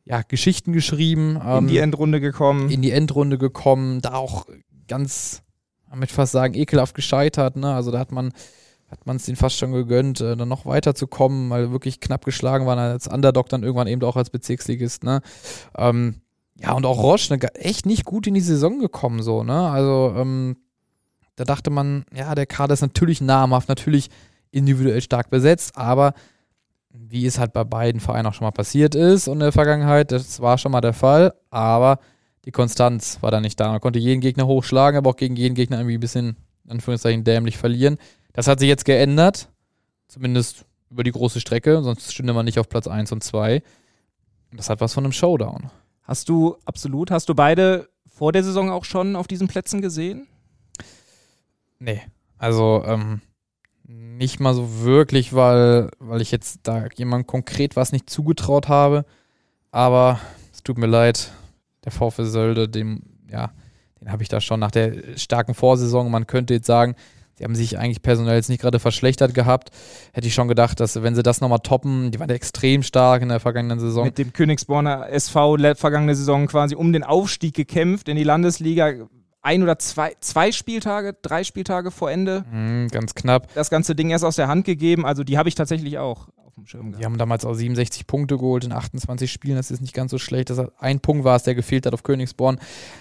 ja, 0.09 0.23
Geschichten 0.23 0.73
geschrieben. 0.73 1.39
In 1.59 1.67
die 1.69 1.79
Endrunde 1.79 2.21
gekommen. 2.21 2.71
In 2.71 2.83
die 2.83 2.93
Endrunde 2.93 3.37
gekommen, 3.37 4.01
da 4.01 4.15
auch 4.15 4.47
ganz, 4.89 5.43
damit 5.91 6.11
fast 6.11 6.33
sagen, 6.33 6.55
ekelhaft 6.55 6.95
gescheitert. 6.95 7.57
Ne? 7.57 7.75
Also 7.75 7.91
da 7.91 7.99
hat 7.99 8.11
man 8.11 8.33
hat 8.91 9.05
man 9.05 9.17
es 9.17 9.27
denen 9.27 9.37
fast 9.37 9.59
schon 9.59 9.73
gegönnt, 9.73 10.23
äh, 10.23 10.35
dann 10.35 10.49
noch 10.49 10.65
weiterzukommen, 10.65 11.51
weil 11.51 11.71
wirklich 11.73 12.01
knapp 12.01 12.25
geschlagen 12.25 12.65
waren 12.65 12.79
als 12.79 13.07
Underdog 13.07 13.51
dann 13.51 13.63
irgendwann 13.63 13.87
eben 13.87 14.03
auch 14.03 14.17
als 14.17 14.31
Bezirksligist. 14.31 15.05
Ne? 15.05 15.21
Ähm, 15.77 16.23
ja, 16.57 16.73
und 16.73 16.87
auch 16.87 17.03
Roche, 17.03 17.37
ne, 17.37 17.55
echt 17.57 17.85
nicht 17.85 18.07
gut 18.07 18.27
in 18.27 18.33
die 18.33 18.41
Saison 18.41 18.81
gekommen, 18.81 19.23
so, 19.23 19.45
ne? 19.45 19.69
Also, 19.69 20.15
ähm, 20.17 20.57
da 21.37 21.45
dachte 21.45 21.71
man, 21.71 22.07
ja, 22.13 22.35
der 22.35 22.47
Kader 22.47 22.75
ist 22.75 22.81
natürlich 22.81 23.21
namhaft, 23.21 23.69
natürlich 23.69 24.09
individuell 24.51 25.03
stark 25.03 25.31
besetzt, 25.31 25.77
aber 25.77 26.15
wie 26.91 27.27
es 27.27 27.39
halt 27.39 27.53
bei 27.53 27.65
beiden 27.65 28.01
Vereinen 28.01 28.27
auch 28.27 28.35
schon 28.35 28.47
mal 28.47 28.53
passiert 28.53 28.95
ist 28.95 29.29
und 29.29 29.35
in 29.35 29.41
der 29.41 29.53
Vergangenheit, 29.53 30.13
das 30.13 30.41
war 30.41 30.59
schon 30.59 30.73
mal 30.73 30.81
der 30.81 30.93
Fall, 30.93 31.35
aber 31.51 31.99
die 32.45 32.51
Konstanz 32.51 33.19
war 33.21 33.31
da 33.31 33.41
nicht 33.41 33.61
da. 33.61 33.69
Man 33.71 33.81
konnte 33.81 33.99
jeden 33.99 34.21
Gegner 34.21 34.47
hochschlagen, 34.47 34.97
aber 34.97 35.11
auch 35.11 35.17
gegen 35.17 35.37
jeden 35.37 35.55
Gegner 35.55 35.79
irgendwie 35.79 35.99
ein 35.99 36.01
bisschen, 36.01 36.37
in 36.65 36.71
Anführungszeichen, 36.71 37.25
dämlich 37.25 37.59
verlieren. 37.59 37.99
Das 38.33 38.47
hat 38.47 38.61
sich 38.61 38.69
jetzt 38.69 38.85
geändert, 38.85 39.51
zumindest 40.09 40.65
über 40.91 41.05
die 41.05 41.13
große 41.13 41.41
Strecke, 41.41 41.83
sonst 41.83 42.13
stünde 42.13 42.33
man 42.33 42.47
nicht 42.47 42.59
auf 42.59 42.69
Platz 42.69 42.87
1 42.87 43.13
und 43.13 43.23
2. 43.23 43.63
Das 44.53 44.71
hat 44.71 44.81
was 44.81 44.95
von 44.95 45.05
einem 45.05 45.13
Showdown. 45.13 45.71
Hast 46.03 46.29
du, 46.31 46.57
absolut, 46.65 47.11
hast 47.11 47.29
du 47.29 47.35
beide 47.35 47.89
vor 48.07 48.33
der 48.33 48.43
Saison 48.43 48.71
auch 48.71 48.85
schon 48.85 49.15
auf 49.15 49.27
diesen 49.27 49.47
Plätzen 49.47 49.83
gesehen? 49.83 50.27
Nee, 51.79 52.01
also 52.39 52.83
ähm, 52.87 53.21
nicht 53.89 54.39
mal 54.39 54.55
so 54.55 54.83
wirklich, 54.83 55.33
weil, 55.33 55.91
weil 55.99 56.21
ich 56.21 56.31
jetzt 56.31 56.61
da 56.65 56.87
jemand 56.95 57.27
konkret 57.27 57.75
was 57.75 57.91
nicht 57.91 58.09
zugetraut 58.11 58.69
habe. 58.69 59.05
Aber 59.71 60.21
es 60.53 60.63
tut 60.63 60.79
mir 60.79 60.87
leid, 60.87 61.33
der 61.85 61.93
VfL 61.93 62.25
Sölde, 62.25 62.69
dem, 62.69 63.03
ja, 63.31 63.51
den 64.01 64.13
habe 64.13 64.23
ich 64.23 64.29
da 64.29 64.41
schon 64.41 64.61
nach 64.61 64.71
der 64.71 65.17
starken 65.17 65.55
Vorsaison, 65.55 66.11
man 66.11 66.27
könnte 66.27 66.55
jetzt 66.55 66.67
sagen, 66.67 66.95
die 67.39 67.45
haben 67.45 67.55
sich 67.55 67.79
eigentlich 67.79 68.03
personell 68.03 68.35
jetzt 68.35 68.49
nicht 68.49 68.61
gerade 68.61 68.81
verschlechtert 68.81 69.33
gehabt. 69.33 69.71
Hätte 70.13 70.27
ich 70.27 70.35
schon 70.35 70.49
gedacht, 70.49 70.81
dass 70.81 71.01
wenn 71.03 71.15
sie 71.15 71.23
das 71.23 71.41
nochmal 71.41 71.61
toppen, 71.61 72.11
die 72.11 72.19
waren 72.19 72.31
extrem 72.31 72.83
stark 72.83 73.23
in 73.23 73.29
der 73.29 73.39
vergangenen 73.39 73.79
Saison. 73.79 74.05
Mit 74.05 74.19
dem 74.19 74.33
Königsborner 74.33 75.09
SV 75.09 75.57
vergangene 75.77 76.17
Saison 76.17 76.49
quasi 76.49 76.75
um 76.75 76.93
den 76.93 77.05
Aufstieg 77.05 77.55
gekämpft 77.55 78.09
in 78.09 78.17
die 78.17 78.25
Landesliga. 78.25 79.09
Ein 79.49 79.63
oder 79.63 79.79
zwei, 79.79 80.15
zwei 80.21 80.53
Spieltage, 80.53 81.17
drei 81.23 81.43
Spieltage 81.43 81.91
vor 81.91 82.11
Ende. 82.11 82.45
Mhm, 82.53 82.89
ganz 82.89 83.15
knapp. 83.15 83.49
Das 83.55 83.71
ganze 83.71 83.95
Ding 83.95 84.11
erst 84.11 84.23
aus 84.23 84.37
der 84.37 84.47
Hand 84.47 84.67
gegeben. 84.67 85.07
Also 85.07 85.25
die 85.25 85.39
habe 85.39 85.49
ich 85.49 85.55
tatsächlich 85.55 85.97
auch 85.97 86.29
auf 86.37 86.55
dem 86.55 86.67
Schirm 86.67 86.89
gehabt. 86.89 87.01
Die 87.01 87.07
haben 87.07 87.17
damals 87.17 87.47
auch 87.47 87.55
67 87.55 88.07
Punkte 88.07 88.37
geholt 88.37 88.65
in 88.65 88.73
28 88.73 89.33
Spielen. 89.33 89.57
Das 89.57 89.71
ist 89.71 89.81
nicht 89.81 89.95
ganz 89.95 90.11
so 90.11 90.19
schlecht. 90.19 90.51
Das 90.51 90.61
ein 90.79 91.01
Punkt 91.01 91.25
war 91.25 91.35
es, 91.35 91.45
der 91.45 91.55
gefehlt 91.55 91.87
hat 91.87 91.95
auf 91.95 92.03
Königsborn. 92.03 92.59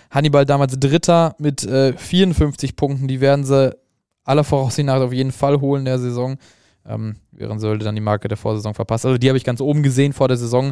Hannibal 0.09 0.45
damals 0.45 0.79
Dritter 0.79 1.35
mit 1.37 1.65
äh, 1.65 1.91
54 1.91 2.77
Punkten. 2.77 3.09
Die 3.09 3.19
werden 3.19 3.43
sie 3.43 3.75
aller 4.23 4.45
Voraussicht 4.45 4.85
nach 4.85 5.01
auf 5.01 5.11
jeden 5.11 5.33
Fall 5.33 5.59
holen 5.59 5.83
der 5.83 5.99
Saison. 5.99 6.37
Ähm, 6.85 7.17
während 7.31 7.59
sollte 7.59 7.83
dann 7.83 7.95
die 7.95 8.01
Marke 8.01 8.29
der 8.29 8.37
Vorsaison 8.37 8.73
verpasst. 8.73 9.05
Also 9.05 9.17
die 9.17 9.27
habe 9.27 9.37
ich 9.37 9.43
ganz 9.43 9.59
oben 9.59 9.83
gesehen 9.83 10.13
vor 10.13 10.29
der 10.29 10.37
Saison. 10.37 10.71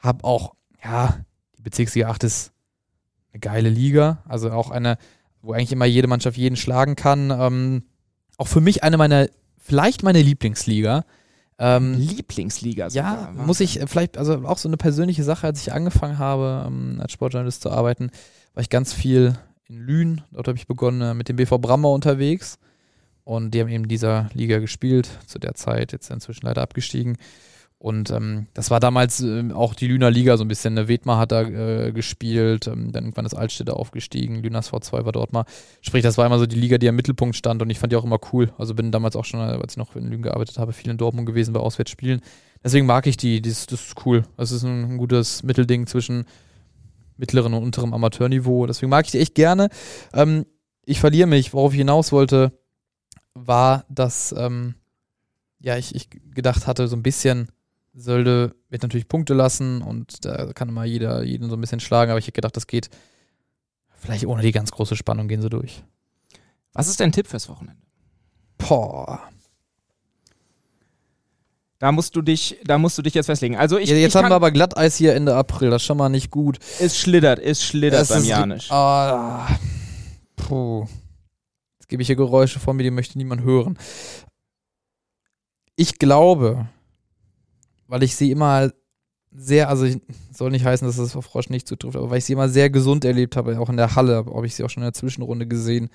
Hab 0.00 0.22
auch, 0.22 0.52
ja, 0.84 1.16
die 1.56 1.62
Bezirksliga 1.62 2.08
8 2.08 2.24
ist 2.24 2.52
eine 3.34 3.40
geile 3.40 3.68
Liga. 3.68 4.18
Also 4.26 4.50
auch 4.52 4.70
eine, 4.70 4.96
wo 5.44 5.52
eigentlich 5.52 5.72
immer 5.72 5.84
jede 5.84 6.08
Mannschaft 6.08 6.36
jeden 6.36 6.56
schlagen 6.56 6.96
kann. 6.96 7.30
Ähm, 7.30 7.82
auch 8.36 8.48
für 8.48 8.60
mich 8.60 8.82
eine 8.82 8.96
meiner, 8.96 9.28
vielleicht 9.58 10.02
meine 10.02 10.22
Lieblingsliga. 10.22 11.04
Ähm, 11.58 11.94
Lieblingsliga 11.94 12.90
sogar. 12.90 13.32
Ja, 13.36 13.44
muss 13.44 13.60
ich 13.60 13.80
vielleicht, 13.86 14.18
also 14.18 14.44
auch 14.44 14.58
so 14.58 14.68
eine 14.68 14.76
persönliche 14.76 15.22
Sache, 15.22 15.46
als 15.46 15.60
ich 15.60 15.72
angefangen 15.72 16.18
habe, 16.18 16.64
ähm, 16.66 16.98
als 17.00 17.12
Sportjournalist 17.12 17.62
zu 17.62 17.70
arbeiten, 17.70 18.10
war 18.54 18.62
ich 18.62 18.70
ganz 18.70 18.92
viel 18.92 19.38
in 19.68 19.76
Lünen. 19.76 20.22
Dort 20.32 20.48
habe 20.48 20.58
ich 20.58 20.66
begonnen 20.66 21.00
äh, 21.02 21.14
mit 21.14 21.28
dem 21.28 21.36
BV 21.36 21.58
Brammer 21.58 21.90
unterwegs. 21.90 22.58
Und 23.22 23.52
die 23.52 23.60
haben 23.60 23.68
eben 23.68 23.84
in 23.84 23.88
dieser 23.88 24.28
Liga 24.34 24.58
gespielt, 24.58 25.08
zu 25.26 25.38
der 25.38 25.54
Zeit, 25.54 25.92
jetzt 25.92 26.10
inzwischen 26.10 26.44
leider 26.44 26.62
abgestiegen. 26.62 27.16
Und 27.84 28.10
ähm, 28.10 28.46
das 28.54 28.70
war 28.70 28.80
damals 28.80 29.20
äh, 29.20 29.52
auch 29.52 29.74
die 29.74 29.86
Lüner 29.86 30.10
Liga 30.10 30.38
so 30.38 30.44
ein 30.44 30.48
bisschen. 30.48 30.72
Ne? 30.72 30.88
Wedmar 30.88 31.18
hat 31.18 31.32
da 31.32 31.42
äh, 31.42 31.92
gespielt, 31.92 32.66
ähm, 32.66 32.92
dann 32.92 33.04
irgendwann 33.04 33.26
ist 33.26 33.34
Altstädte 33.34 33.76
aufgestiegen, 33.76 34.42
Lüners 34.42 34.72
V2 34.72 35.04
war 35.04 35.12
dort 35.12 35.34
mal. 35.34 35.44
Sprich, 35.82 36.02
das 36.02 36.16
war 36.16 36.24
immer 36.24 36.38
so 36.38 36.46
die 36.46 36.56
Liga, 36.56 36.78
die 36.78 36.86
im 36.86 36.96
Mittelpunkt 36.96 37.36
stand 37.36 37.60
und 37.60 37.68
ich 37.68 37.78
fand 37.78 37.92
die 37.92 37.96
auch 37.98 38.04
immer 38.04 38.18
cool. 38.32 38.50
Also 38.56 38.72
bin 38.72 38.90
damals 38.90 39.16
auch 39.16 39.26
schon, 39.26 39.40
äh, 39.40 39.60
als 39.60 39.74
ich 39.74 39.76
noch 39.76 39.96
in 39.96 40.08
Lünen 40.08 40.22
gearbeitet 40.22 40.56
habe, 40.56 40.72
viel 40.72 40.90
in 40.90 40.96
Dortmund 40.96 41.26
gewesen 41.26 41.52
bei 41.52 41.60
Auswärtsspielen. 41.60 42.22
Deswegen 42.64 42.86
mag 42.86 43.06
ich 43.06 43.18
die, 43.18 43.42
das, 43.42 43.66
das 43.66 43.88
ist 43.88 44.06
cool. 44.06 44.24
Das 44.38 44.50
ist 44.50 44.62
ein, 44.62 44.92
ein 44.92 44.96
gutes 44.96 45.42
Mittelding 45.42 45.86
zwischen 45.86 46.24
mittleren 47.18 47.52
und 47.52 47.62
unterem 47.62 47.92
Amateurniveau. 47.92 48.64
Deswegen 48.66 48.88
mag 48.88 49.04
ich 49.04 49.12
die 49.12 49.18
echt 49.18 49.34
gerne. 49.34 49.68
Ähm, 50.14 50.46
ich 50.86 51.00
verliere 51.00 51.26
mich, 51.26 51.52
worauf 51.52 51.74
ich 51.74 51.78
hinaus 51.80 52.12
wollte 52.12 52.58
war, 53.34 53.84
dass 53.90 54.34
ähm, 54.38 54.74
ja, 55.60 55.76
ich, 55.76 55.94
ich 55.94 56.08
gedacht 56.34 56.66
hatte, 56.66 56.88
so 56.88 56.96
ein 56.96 57.02
bisschen 57.02 57.48
sollte 57.94 58.54
wird 58.68 58.82
natürlich 58.82 59.08
Punkte 59.08 59.34
lassen 59.34 59.82
und 59.82 60.24
da 60.24 60.52
kann 60.52 60.68
immer 60.68 60.84
jeder 60.84 61.22
jeden 61.22 61.48
so 61.48 61.56
ein 61.56 61.60
bisschen 61.60 61.80
schlagen, 61.80 62.10
aber 62.10 62.18
ich 62.18 62.26
hätte 62.26 62.36
gedacht, 62.36 62.56
das 62.56 62.66
geht 62.66 62.90
vielleicht 63.94 64.26
ohne 64.26 64.42
die 64.42 64.52
ganz 64.52 64.70
große 64.70 64.96
Spannung 64.96 65.28
gehen 65.28 65.40
sie 65.40 65.48
durch. 65.48 65.82
Was 66.72 66.88
ist 66.88 67.00
dein 67.00 67.12
Tipp 67.12 67.28
fürs 67.28 67.48
Wochenende? 67.48 67.80
Boah. 68.58 69.20
Da 71.78 71.92
musst 71.92 72.16
du 72.16 72.22
dich, 72.22 72.58
da 72.64 72.78
musst 72.78 72.96
du 72.98 73.02
dich 73.02 73.14
jetzt 73.14 73.26
festlegen. 73.26 73.56
Also 73.56 73.78
ich, 73.78 73.90
ja, 73.90 73.96
jetzt 73.96 74.14
ich 74.14 74.16
haben 74.16 74.30
wir 74.30 74.36
aber 74.36 74.50
Glatteis 74.50 74.96
hier 74.96 75.14
Ende 75.14 75.34
April, 75.36 75.70
das 75.70 75.82
ist 75.82 75.86
schon 75.86 75.98
mal 75.98 76.08
nicht 76.08 76.30
gut. 76.30 76.58
Es 76.80 76.98
schlittert, 76.98 77.38
es 77.38 77.62
schlittert 77.62 78.02
Es 78.02 78.08
beim 78.08 78.24
Janisch. 78.24 78.70
Ah, 78.70 79.46
puh. 80.36 80.86
Jetzt 81.78 81.88
gebe 81.88 82.02
ich 82.02 82.06
hier 82.06 82.16
Geräusche 82.16 82.58
von 82.58 82.76
mir, 82.76 82.82
die 82.82 82.90
möchte 82.90 83.18
niemand 83.18 83.42
hören. 83.42 83.78
Ich 85.76 85.98
glaube, 85.98 86.68
weil 87.94 88.02
ich 88.02 88.16
sie 88.16 88.32
immer 88.32 88.72
sehr, 89.30 89.68
also 89.68 89.84
ich, 89.84 90.00
soll 90.32 90.50
nicht 90.50 90.64
heißen, 90.64 90.84
dass 90.84 90.96
das 90.96 91.14
auf 91.14 91.32
Roche 91.32 91.52
nicht 91.52 91.68
zutrifft, 91.68 91.94
aber 91.94 92.10
weil 92.10 92.18
ich 92.18 92.24
sie 92.24 92.32
immer 92.32 92.48
sehr 92.48 92.68
gesund 92.68 93.04
erlebt 93.04 93.36
habe, 93.36 93.60
auch 93.60 93.70
in 93.70 93.76
der 93.76 93.94
Halle, 93.94 94.16
habe 94.16 94.46
ich 94.46 94.56
sie 94.56 94.64
auch 94.64 94.68
schon 94.68 94.82
in 94.82 94.88
der 94.88 94.94
Zwischenrunde 94.94 95.46
gesehen, 95.46 95.90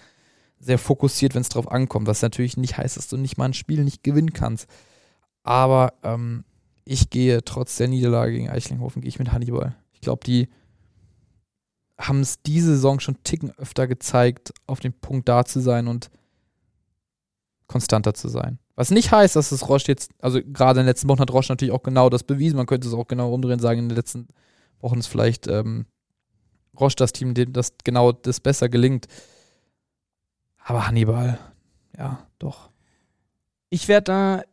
sehr 0.62 0.78
fokussiert, 0.78 1.36
wenn 1.36 1.42
es 1.42 1.50
drauf 1.50 1.70
ankommt, 1.70 2.08
was 2.08 2.22
natürlich 2.22 2.56
nicht 2.56 2.78
heißt, 2.78 2.96
dass 2.96 3.10
du 3.10 3.18
nicht 3.18 3.38
mal 3.38 3.48
ein 3.48 3.54
Spiel 3.54 3.84
nicht 3.84 4.02
gewinnen 4.02 4.32
kannst. 4.32 4.70
Aber 5.44 5.92
ähm, 6.04 6.46
ich 6.86 7.10
gehe 7.10 7.44
trotz 7.44 7.76
der 7.76 7.90
Niederlage 7.90 8.32
gegen 8.32 8.50
Eichlinghofen, 8.50 9.02
gehe 9.02 9.10
ich 9.10 9.20
mit 9.20 9.34
Hannibal. 9.34 9.76
Ich 9.92 10.00
glaube, 10.00 10.24
die 10.26 10.48
haben 12.00 12.22
es 12.22 12.42
diese 12.44 12.76
Saison 12.76 13.02
schon 13.02 13.22
Ticken 13.26 13.52
öfter 13.58 13.88
gezeigt, 13.88 14.54
auf 14.68 14.80
dem 14.80 14.94
Punkt 14.94 15.28
da 15.28 15.44
zu 15.44 15.60
sein 15.60 15.90
und 15.90 16.10
konstanter 17.68 18.14
zu 18.14 18.30
sein. 18.30 18.58
Was 18.80 18.92
nicht 18.92 19.12
heißt, 19.12 19.36
dass 19.36 19.50
das 19.50 19.68
Roche 19.68 19.90
jetzt, 19.90 20.14
also 20.22 20.40
gerade 20.42 20.80
in 20.80 20.86
den 20.86 20.90
letzten 20.90 21.10
Wochen 21.10 21.20
hat 21.20 21.34
Roche 21.34 21.52
natürlich 21.52 21.74
auch 21.74 21.84
genau 21.84 22.10
das 22.10 22.24
bewiesen. 22.24 22.56
Man 22.56 22.66
könnte 22.66 22.88
es 22.88 22.94
auch 22.94 23.10
genau 23.10 23.34
umdrehen 23.34 23.60
sagen, 23.60 23.80
in 23.80 23.90
den 23.90 23.98
letzten 23.98 24.30
Wochen 24.80 25.00
ist 25.00 25.08
vielleicht 25.08 25.48
ähm, 25.48 25.86
Roche 26.80 26.96
das 26.96 27.12
Team, 27.12 27.34
dem 27.34 27.52
das 27.52 27.74
genau 27.84 28.14
das 28.14 28.40
besser 28.40 28.70
gelingt. 28.70 29.08
Aber 30.60 30.88
Hannibal, 30.88 31.38
ja, 31.98 32.26
doch. 32.40 32.70
Ich 33.70 33.90
werde 33.90 34.06
da 34.06 34.44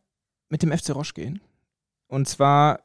mit 0.49 0.61
dem 0.65 0.77
FC 0.77 0.93
Roche 0.93 1.15
gehen. 1.15 1.41
Und 2.09 2.27
zwar 2.27 2.81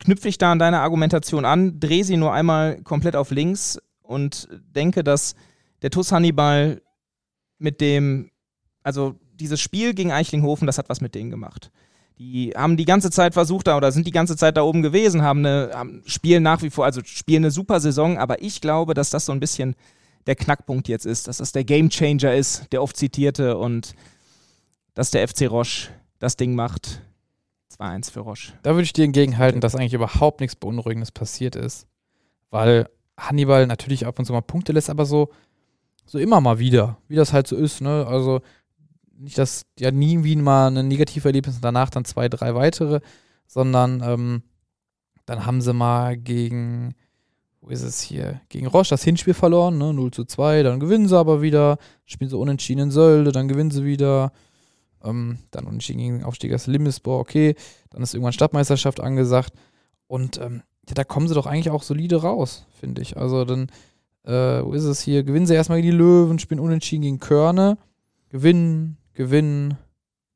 knüpfe 0.00 0.28
ich 0.28 0.36
da 0.36 0.52
an 0.52 0.58
deine 0.58 0.80
Argumentation 0.80 1.46
an, 1.46 1.80
drehe 1.80 2.04
sie 2.04 2.18
nur 2.18 2.34
einmal 2.34 2.82
komplett 2.82 3.16
auf 3.16 3.30
links 3.30 3.80
und 4.02 4.50
denke, 4.52 5.02
dass 5.02 5.34
der 5.80 5.88
TuS 5.88 6.12
Hannibal 6.12 6.82
mit 7.56 7.80
dem, 7.80 8.30
also 8.82 9.18
dieses 9.38 9.60
Spiel 9.60 9.94
gegen 9.94 10.12
Eichlinghofen, 10.12 10.66
das 10.66 10.78
hat 10.78 10.88
was 10.88 11.00
mit 11.00 11.14
denen 11.14 11.30
gemacht. 11.30 11.70
Die 12.18 12.52
haben 12.56 12.76
die 12.76 12.84
ganze 12.84 13.10
Zeit 13.10 13.34
versucht 13.34 13.66
da 13.66 13.76
oder 13.76 13.90
sind 13.90 14.06
die 14.06 14.12
ganze 14.12 14.36
Zeit 14.36 14.56
da 14.56 14.62
oben 14.62 14.82
gewesen, 14.82 15.22
haben 15.22 15.40
eine, 15.40 15.70
haben, 15.74 16.02
spielen 16.06 16.42
nach 16.42 16.62
wie 16.62 16.70
vor, 16.70 16.84
also 16.84 17.00
spielen 17.04 17.44
eine 17.44 17.50
super 17.50 17.80
Saison, 17.80 18.18
aber 18.18 18.42
ich 18.42 18.60
glaube, 18.60 18.94
dass 18.94 19.10
das 19.10 19.26
so 19.26 19.32
ein 19.32 19.40
bisschen 19.40 19.74
der 20.26 20.36
Knackpunkt 20.36 20.88
jetzt 20.88 21.06
ist, 21.06 21.26
dass 21.26 21.38
das 21.38 21.52
der 21.52 21.64
Gamechanger 21.64 22.34
ist, 22.34 22.72
der 22.72 22.82
oft 22.82 22.96
zitierte 22.96 23.56
und 23.56 23.94
dass 24.94 25.10
der 25.10 25.26
FC 25.26 25.50
Roche 25.50 25.88
das 26.18 26.36
Ding 26.36 26.54
macht. 26.54 27.02
2-1 27.78 28.12
für 28.12 28.20
Roche. 28.20 28.52
Da 28.62 28.70
würde 28.72 28.82
ich 28.82 28.92
dir 28.92 29.04
entgegenhalten, 29.04 29.60
dass 29.60 29.74
eigentlich 29.74 29.94
überhaupt 29.94 30.40
nichts 30.40 30.54
Beunruhigendes 30.56 31.10
passiert 31.10 31.56
ist. 31.56 31.86
Weil 32.50 32.88
Hannibal 33.18 33.66
natürlich 33.66 34.06
ab 34.06 34.18
und 34.18 34.26
zu 34.26 34.32
mal 34.32 34.42
Punkte 34.42 34.72
lässt, 34.72 34.90
aber 34.90 35.06
so, 35.06 35.30
so 36.04 36.18
immer 36.18 36.40
mal 36.40 36.58
wieder, 36.58 36.98
wie 37.08 37.16
das 37.16 37.32
halt 37.32 37.46
so 37.46 37.56
ist, 37.56 37.80
ne? 37.80 38.06
Also 38.06 38.42
nicht, 39.22 39.38
dass 39.38 39.64
ja 39.78 39.90
nie 39.90 40.24
wie 40.24 40.36
mal 40.36 40.68
ein 40.68 40.88
Negativerlebnis 40.88 41.56
und 41.56 41.64
danach 41.64 41.90
dann 41.90 42.04
zwei, 42.04 42.28
drei 42.28 42.54
weitere, 42.54 43.00
sondern 43.46 44.02
ähm, 44.04 44.42
dann 45.26 45.46
haben 45.46 45.60
sie 45.60 45.72
mal 45.72 46.16
gegen, 46.16 46.94
wo 47.60 47.68
ist 47.68 47.82
es 47.82 48.00
hier, 48.00 48.40
gegen 48.48 48.66
Roche 48.66 48.90
das 48.90 49.04
Hinspiel 49.04 49.34
verloren, 49.34 49.78
ne? 49.78 49.94
0 49.94 50.10
zu 50.10 50.24
2, 50.24 50.62
dann 50.62 50.80
gewinnen 50.80 51.08
sie 51.08 51.16
aber 51.16 51.42
wieder, 51.42 51.78
spielen 52.04 52.30
sie 52.30 52.36
unentschieden 52.36 52.84
in 52.84 52.90
Sölde, 52.90 53.32
dann 53.32 53.48
gewinnen 53.48 53.70
sie 53.70 53.84
wieder, 53.84 54.32
ähm, 55.04 55.38
dann 55.50 55.66
unentschieden 55.66 56.00
gegen 56.00 56.24
Aufsteiger 56.24 56.58
Limesbohr, 56.66 57.18
okay, 57.18 57.54
dann 57.90 58.02
ist 58.02 58.14
irgendwann 58.14 58.32
Stadtmeisterschaft 58.32 59.00
angesagt. 59.00 59.52
Und 60.06 60.38
ähm, 60.38 60.62
ja, 60.88 60.94
da 60.94 61.04
kommen 61.04 61.28
sie 61.28 61.34
doch 61.34 61.46
eigentlich 61.46 61.70
auch 61.70 61.82
solide 61.82 62.22
raus, 62.22 62.66
finde 62.78 63.02
ich. 63.02 63.16
Also 63.16 63.44
dann, 63.44 63.68
äh, 64.24 64.64
wo 64.64 64.72
ist 64.72 64.84
es 64.84 65.00
hier, 65.00 65.22
gewinnen 65.22 65.46
sie 65.46 65.54
erstmal 65.54 65.80
gegen 65.80 65.92
die 65.92 65.96
Löwen, 65.98 66.38
spielen 66.38 66.60
unentschieden 66.60 67.02
gegen 67.02 67.20
Körne, 67.20 67.78
gewinnen, 68.28 68.98
gewinnen, 69.22 69.78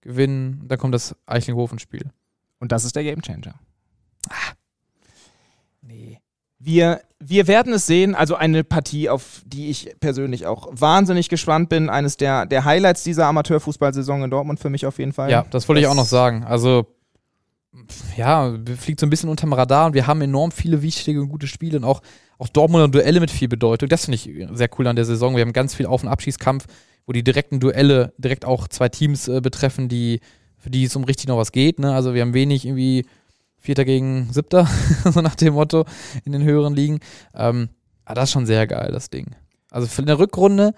gewinnen. 0.01 0.63
Dann 0.67 0.79
kommt 0.79 0.95
das 0.95 1.17
Eichlinghofen-Spiel. 1.27 2.11
Und 2.59 2.73
das 2.73 2.85
ist 2.85 2.97
der 2.97 3.05
Gamechanger. 3.05 3.55
Ah. 4.29 4.53
Nee. 5.83 6.21
Wir, 6.59 7.03
wir 7.19 7.49
werden 7.49 7.73
es 7.73 7.87
sehen. 7.87 8.15
Also 8.15 8.35
eine 8.35 8.65
Partie, 8.65 9.09
auf 9.09 9.43
die 9.45 9.69
ich 9.69 9.95
persönlich 10.01 10.47
auch 10.47 10.69
wahnsinnig 10.71 11.29
gespannt 11.29 11.69
bin. 11.69 11.91
Eines 11.91 12.17
der, 12.17 12.47
der 12.47 12.65
Highlights 12.65 13.03
dieser 13.03 13.27
Amateurfußballsaison 13.27 14.23
in 14.23 14.31
Dortmund 14.31 14.61
für 14.61 14.71
mich 14.71 14.87
auf 14.87 14.99
jeden 14.99 15.13
Fall. 15.13 15.31
Ja, 15.31 15.45
das 15.51 15.69
wollte 15.69 15.81
ich 15.81 15.87
auch 15.87 15.95
noch 15.95 16.07
sagen. 16.07 16.45
Also, 16.45 16.96
ja, 18.17 18.57
fliegt 18.79 19.01
so 19.01 19.07
ein 19.07 19.11
bisschen 19.11 19.29
unterm 19.29 19.53
Radar 19.53 19.87
und 19.87 19.95
wir 19.95 20.07
haben 20.07 20.21
enorm 20.21 20.51
viele 20.51 20.83
wichtige 20.83 21.21
und 21.21 21.29
gute 21.29 21.47
Spiele 21.47 21.79
und 21.79 21.85
auch, 21.85 22.03
auch 22.39 22.49
Dortmunder 22.49 22.89
Duelle 22.89 23.21
mit 23.21 23.31
viel 23.31 23.49
Bedeutung. 23.49 23.89
Das 23.89 24.07
finde 24.07 24.17
ich 24.17 24.31
sehr 24.57 24.71
cool 24.79 24.87
an 24.87 24.97
der 24.97 25.05
Saison. 25.05 25.37
Wir 25.37 25.43
haben 25.43 25.53
ganz 25.53 25.75
viel 25.75 25.87
Auf- 25.87 26.03
und 26.03 26.09
Abschießkampf 26.09 26.67
wo 27.07 27.13
die 27.13 27.25
direkten 27.25 27.61
Duelle 27.61 28.13
direkt 28.19 28.45
auch 28.45 28.69
zwei 28.69 28.89
Teams 28.89 29.29
äh, 29.29 29.41
betreffen, 29.41 29.89
die, 29.89 30.21
für 30.59 30.71
die 30.71 30.85
es 30.85 30.97
um 30.97 31.05
richtig 31.05 31.29
noch 31.29 31.39
was 31.39 31.53
geht. 31.53 31.79
Ne? 31.79 31.95
Also 31.95 32.15
wir 32.15 32.23
haben 32.23 32.35
wenig 32.35 32.67
irgendwie 32.67 33.07
Vierter 33.59 33.85
gegen 33.85 34.33
Siebter, 34.33 34.69
so 35.05 35.21
nach 35.21 35.37
dem 35.37 35.55
Motto, 35.55 35.87
in 36.25 36.33
den 36.33 36.43
höheren 36.43 36.75
Ligen. 36.75 37.01
Ähm, 37.35 37.69
aber 38.05 38.17
das 38.17 38.29
ist 38.29 38.33
schon 38.33 38.47
sehr 38.47 38.67
geil, 38.67 38.91
das 38.93 39.09
Ding. 39.09 39.35
Also 39.71 39.87
für 39.87 40.03
eine 40.03 40.19
Rückrunde 40.19 40.75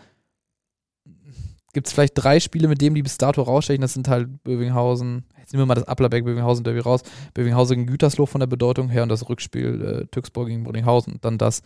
gibt 1.78 1.86
es 1.86 1.92
vielleicht 1.92 2.14
drei 2.16 2.40
Spiele, 2.40 2.66
mit 2.66 2.80
denen 2.80 2.96
die 2.96 3.04
bis 3.04 3.18
dato 3.18 3.40
rausstechen. 3.40 3.82
Das 3.82 3.94
sind 3.94 4.08
halt 4.08 4.42
Bövinghausen, 4.42 5.24
jetzt 5.38 5.52
nehmen 5.52 5.62
wir 5.62 5.66
mal 5.66 5.76
das 5.76 5.86
Applerberg 5.86 6.24
Bövinghausen 6.24 6.64
Derby 6.64 6.80
raus, 6.80 7.02
Bövinghausen 7.34 7.76
gegen 7.76 7.86
Gütersloh 7.86 8.26
von 8.26 8.40
der 8.40 8.48
Bedeutung 8.48 8.88
her 8.88 9.04
und 9.04 9.08
das 9.08 9.28
Rückspiel 9.28 10.02
äh, 10.02 10.06
Türksburg 10.06 10.48
gegen 10.48 10.64
Brodinghausen 10.64 11.14
und 11.14 11.24
dann 11.24 11.38
das. 11.38 11.62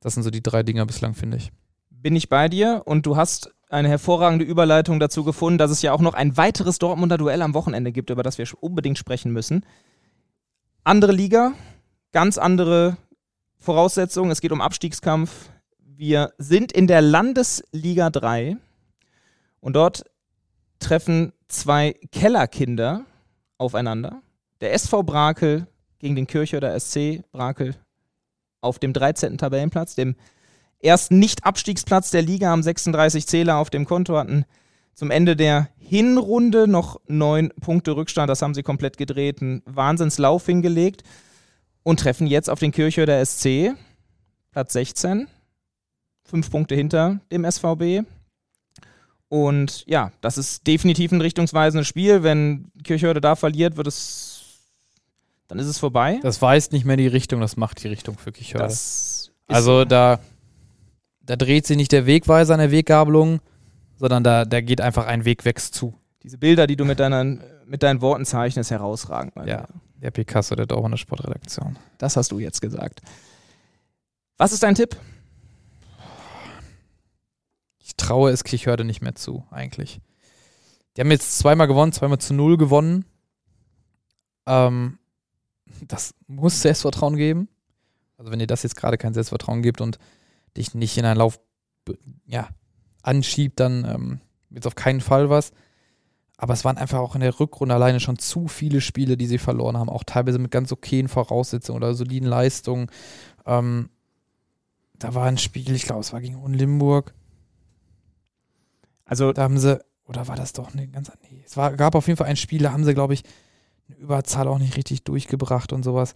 Das 0.00 0.12
sind 0.12 0.22
so 0.22 0.30
die 0.30 0.42
drei 0.42 0.62
Dinger 0.62 0.84
bislang, 0.84 1.14
finde 1.14 1.38
ich. 1.38 1.50
Bin 1.90 2.14
ich 2.14 2.28
bei 2.28 2.50
dir 2.50 2.82
und 2.84 3.06
du 3.06 3.16
hast 3.16 3.50
eine 3.70 3.88
hervorragende 3.88 4.44
Überleitung 4.44 5.00
dazu 5.00 5.24
gefunden, 5.24 5.56
dass 5.56 5.70
es 5.70 5.80
ja 5.80 5.92
auch 5.94 6.00
noch 6.00 6.12
ein 6.12 6.36
weiteres 6.36 6.78
Dortmunder 6.78 7.16
Duell 7.16 7.40
am 7.40 7.54
Wochenende 7.54 7.90
gibt, 7.90 8.10
über 8.10 8.22
das 8.22 8.36
wir 8.36 8.46
unbedingt 8.60 8.98
sprechen 8.98 9.32
müssen. 9.32 9.64
Andere 10.84 11.12
Liga, 11.12 11.54
ganz 12.12 12.36
andere 12.36 12.98
Voraussetzungen. 13.58 14.30
Es 14.30 14.42
geht 14.42 14.52
um 14.52 14.60
Abstiegskampf. 14.60 15.48
Wir 15.78 16.34
sind 16.36 16.70
in 16.70 16.86
der 16.86 17.00
Landesliga 17.00 18.10
3 18.10 18.58
und 19.60 19.74
dort 19.74 20.04
treffen 20.78 21.32
zwei 21.48 21.94
Kellerkinder 22.12 23.04
aufeinander. 23.56 24.22
Der 24.60 24.72
SV 24.72 25.02
Brakel 25.02 25.66
gegen 25.98 26.16
den 26.16 26.26
Kirchhörder 26.26 26.78
SC 26.78 27.22
Brakel 27.32 27.74
auf 28.60 28.78
dem 28.78 28.92
13. 28.92 29.38
Tabellenplatz, 29.38 29.94
dem 29.94 30.16
ersten 30.80 31.18
Nicht-Abstiegsplatz 31.18 32.10
der 32.10 32.22
Liga, 32.22 32.48
haben 32.48 32.62
36 32.62 33.26
Zähler 33.26 33.56
auf 33.56 33.70
dem 33.70 33.84
Konto, 33.84 34.16
hatten 34.16 34.44
zum 34.94 35.10
Ende 35.10 35.36
der 35.36 35.68
Hinrunde 35.76 36.66
noch 36.66 37.00
neun 37.06 37.50
Punkte 37.60 37.94
Rückstand. 37.94 38.28
Das 38.28 38.42
haben 38.42 38.54
sie 38.54 38.62
komplett 38.62 38.96
gedreht, 38.96 39.40
einen 39.40 39.62
Wahnsinnslauf 39.64 40.44
hingelegt 40.44 41.02
und 41.82 42.00
treffen 42.00 42.26
jetzt 42.26 42.50
auf 42.50 42.58
den 42.58 42.72
Kirchhörder 42.72 43.24
SC, 43.24 43.74
Platz 44.50 44.72
16, 44.72 45.28
fünf 46.24 46.50
Punkte 46.50 46.74
hinter 46.74 47.20
dem 47.30 47.48
SVB. 47.48 48.06
Und 49.28 49.84
ja, 49.86 50.10
das 50.20 50.38
ist 50.38 50.66
definitiv 50.66 51.12
ein 51.12 51.20
richtungsweisendes 51.20 51.86
Spiel. 51.86 52.22
Wenn 52.22 52.70
Kirchhörde 52.82 53.20
da 53.20 53.36
verliert, 53.36 53.76
wird 53.76 53.86
es, 53.86 54.44
dann 55.48 55.58
ist 55.58 55.66
es 55.66 55.78
vorbei. 55.78 56.18
Das 56.22 56.40
weist 56.40 56.72
nicht 56.72 56.84
mehr 56.84 56.96
die 56.96 57.06
Richtung, 57.06 57.40
das 57.40 57.56
macht 57.56 57.82
die 57.82 57.88
Richtung 57.88 58.16
für 58.16 58.32
Kirchhörde. 58.32 58.74
Also 59.48 59.84
da 59.84 60.18
da 61.28 61.36
dreht 61.36 61.66
sich 61.66 61.76
nicht 61.76 61.92
der 61.92 62.06
Wegweiser 62.06 62.54
an 62.54 62.60
der 62.60 62.70
Weggabelung, 62.70 63.40
sondern 63.96 64.24
da, 64.24 64.46
da 64.46 64.62
geht 64.62 64.80
einfach 64.80 65.06
ein 65.06 65.26
Weg 65.26 65.44
weg 65.44 65.60
zu. 65.60 65.94
Diese 66.22 66.38
Bilder, 66.38 66.66
die 66.66 66.74
du 66.74 66.86
mit, 66.86 67.00
deinen, 67.00 67.42
mit 67.66 67.82
deinen 67.82 68.00
Worten 68.00 68.24
zeichnest, 68.24 68.70
herausragend. 68.70 69.34
Ja, 69.44 69.66
der 69.96 70.10
Picasso 70.10 70.54
der 70.54 70.64
Dortmunder 70.64 70.96
Sportredaktion. 70.96 71.76
Das 71.98 72.16
hast 72.16 72.32
du 72.32 72.38
jetzt 72.38 72.62
gesagt. 72.62 73.02
Was 74.38 74.52
ist 74.52 74.62
dein 74.62 74.74
Tipp? 74.74 74.96
Ich 77.88 77.96
traue 77.96 78.30
es 78.30 78.44
Kirchhörde 78.44 78.84
nicht 78.84 79.00
mehr 79.00 79.14
zu, 79.14 79.46
eigentlich. 79.50 80.02
Die 80.94 81.00
haben 81.00 81.10
jetzt 81.10 81.38
zweimal 81.38 81.66
gewonnen, 81.66 81.90
zweimal 81.92 82.18
zu 82.18 82.34
null 82.34 82.58
gewonnen. 82.58 83.06
Ähm, 84.44 84.98
das 85.86 86.14
muss 86.26 86.60
Selbstvertrauen 86.60 87.16
geben. 87.16 87.48
Also 88.18 88.30
wenn 88.30 88.40
ihr 88.40 88.46
das 88.46 88.62
jetzt 88.62 88.76
gerade 88.76 88.98
kein 88.98 89.14
Selbstvertrauen 89.14 89.62
gibt 89.62 89.80
und 89.80 89.98
dich 90.54 90.74
nicht 90.74 90.98
in 90.98 91.06
einen 91.06 91.16
Lauf 91.16 91.40
ja, 92.26 92.50
anschiebt, 93.00 93.58
dann 93.58 93.86
ähm, 93.86 94.20
wird 94.50 94.64
es 94.64 94.66
auf 94.66 94.74
keinen 94.74 95.00
Fall 95.00 95.30
was. 95.30 95.52
Aber 96.36 96.52
es 96.52 96.66
waren 96.66 96.76
einfach 96.76 96.98
auch 96.98 97.14
in 97.14 97.22
der 97.22 97.40
Rückrunde 97.40 97.74
alleine 97.74 98.00
schon 98.00 98.18
zu 98.18 98.48
viele 98.48 98.82
Spiele, 98.82 99.16
die 99.16 99.26
sie 99.26 99.38
verloren 99.38 99.78
haben, 99.78 99.88
auch 99.88 100.04
teilweise 100.04 100.38
mit 100.38 100.50
ganz 100.50 100.70
okayen 100.72 101.08
Voraussetzungen 101.08 101.78
oder 101.78 101.94
soliden 101.94 102.28
Leistungen. 102.28 102.90
Ähm, 103.46 103.88
da 104.98 105.14
war 105.14 105.24
ein 105.24 105.38
Spiel, 105.38 105.74
ich 105.74 105.84
glaube, 105.84 106.02
es 106.02 106.12
war 106.12 106.20
gegen 106.20 106.36
Unlimburg. 106.36 107.14
Also, 109.08 109.32
da 109.32 109.42
haben 109.42 109.58
sie, 109.58 109.84
oder 110.04 110.28
war 110.28 110.36
das 110.36 110.52
doch 110.52 110.72
eine 110.72 110.86
ganz, 110.86 111.10
nee, 111.22 111.42
es 111.44 111.56
war, 111.56 111.72
gab 111.76 111.96
auf 111.96 112.06
jeden 112.06 112.16
Fall 112.16 112.28
ein 112.28 112.36
Spiel, 112.36 112.62
da 112.62 112.72
haben 112.72 112.84
sie, 112.84 112.94
glaube 112.94 113.14
ich, 113.14 113.24
eine 113.88 113.96
Überzahl 113.96 114.46
auch 114.46 114.58
nicht 114.58 114.76
richtig 114.76 115.02
durchgebracht 115.02 115.72
und 115.72 115.82
sowas. 115.82 116.14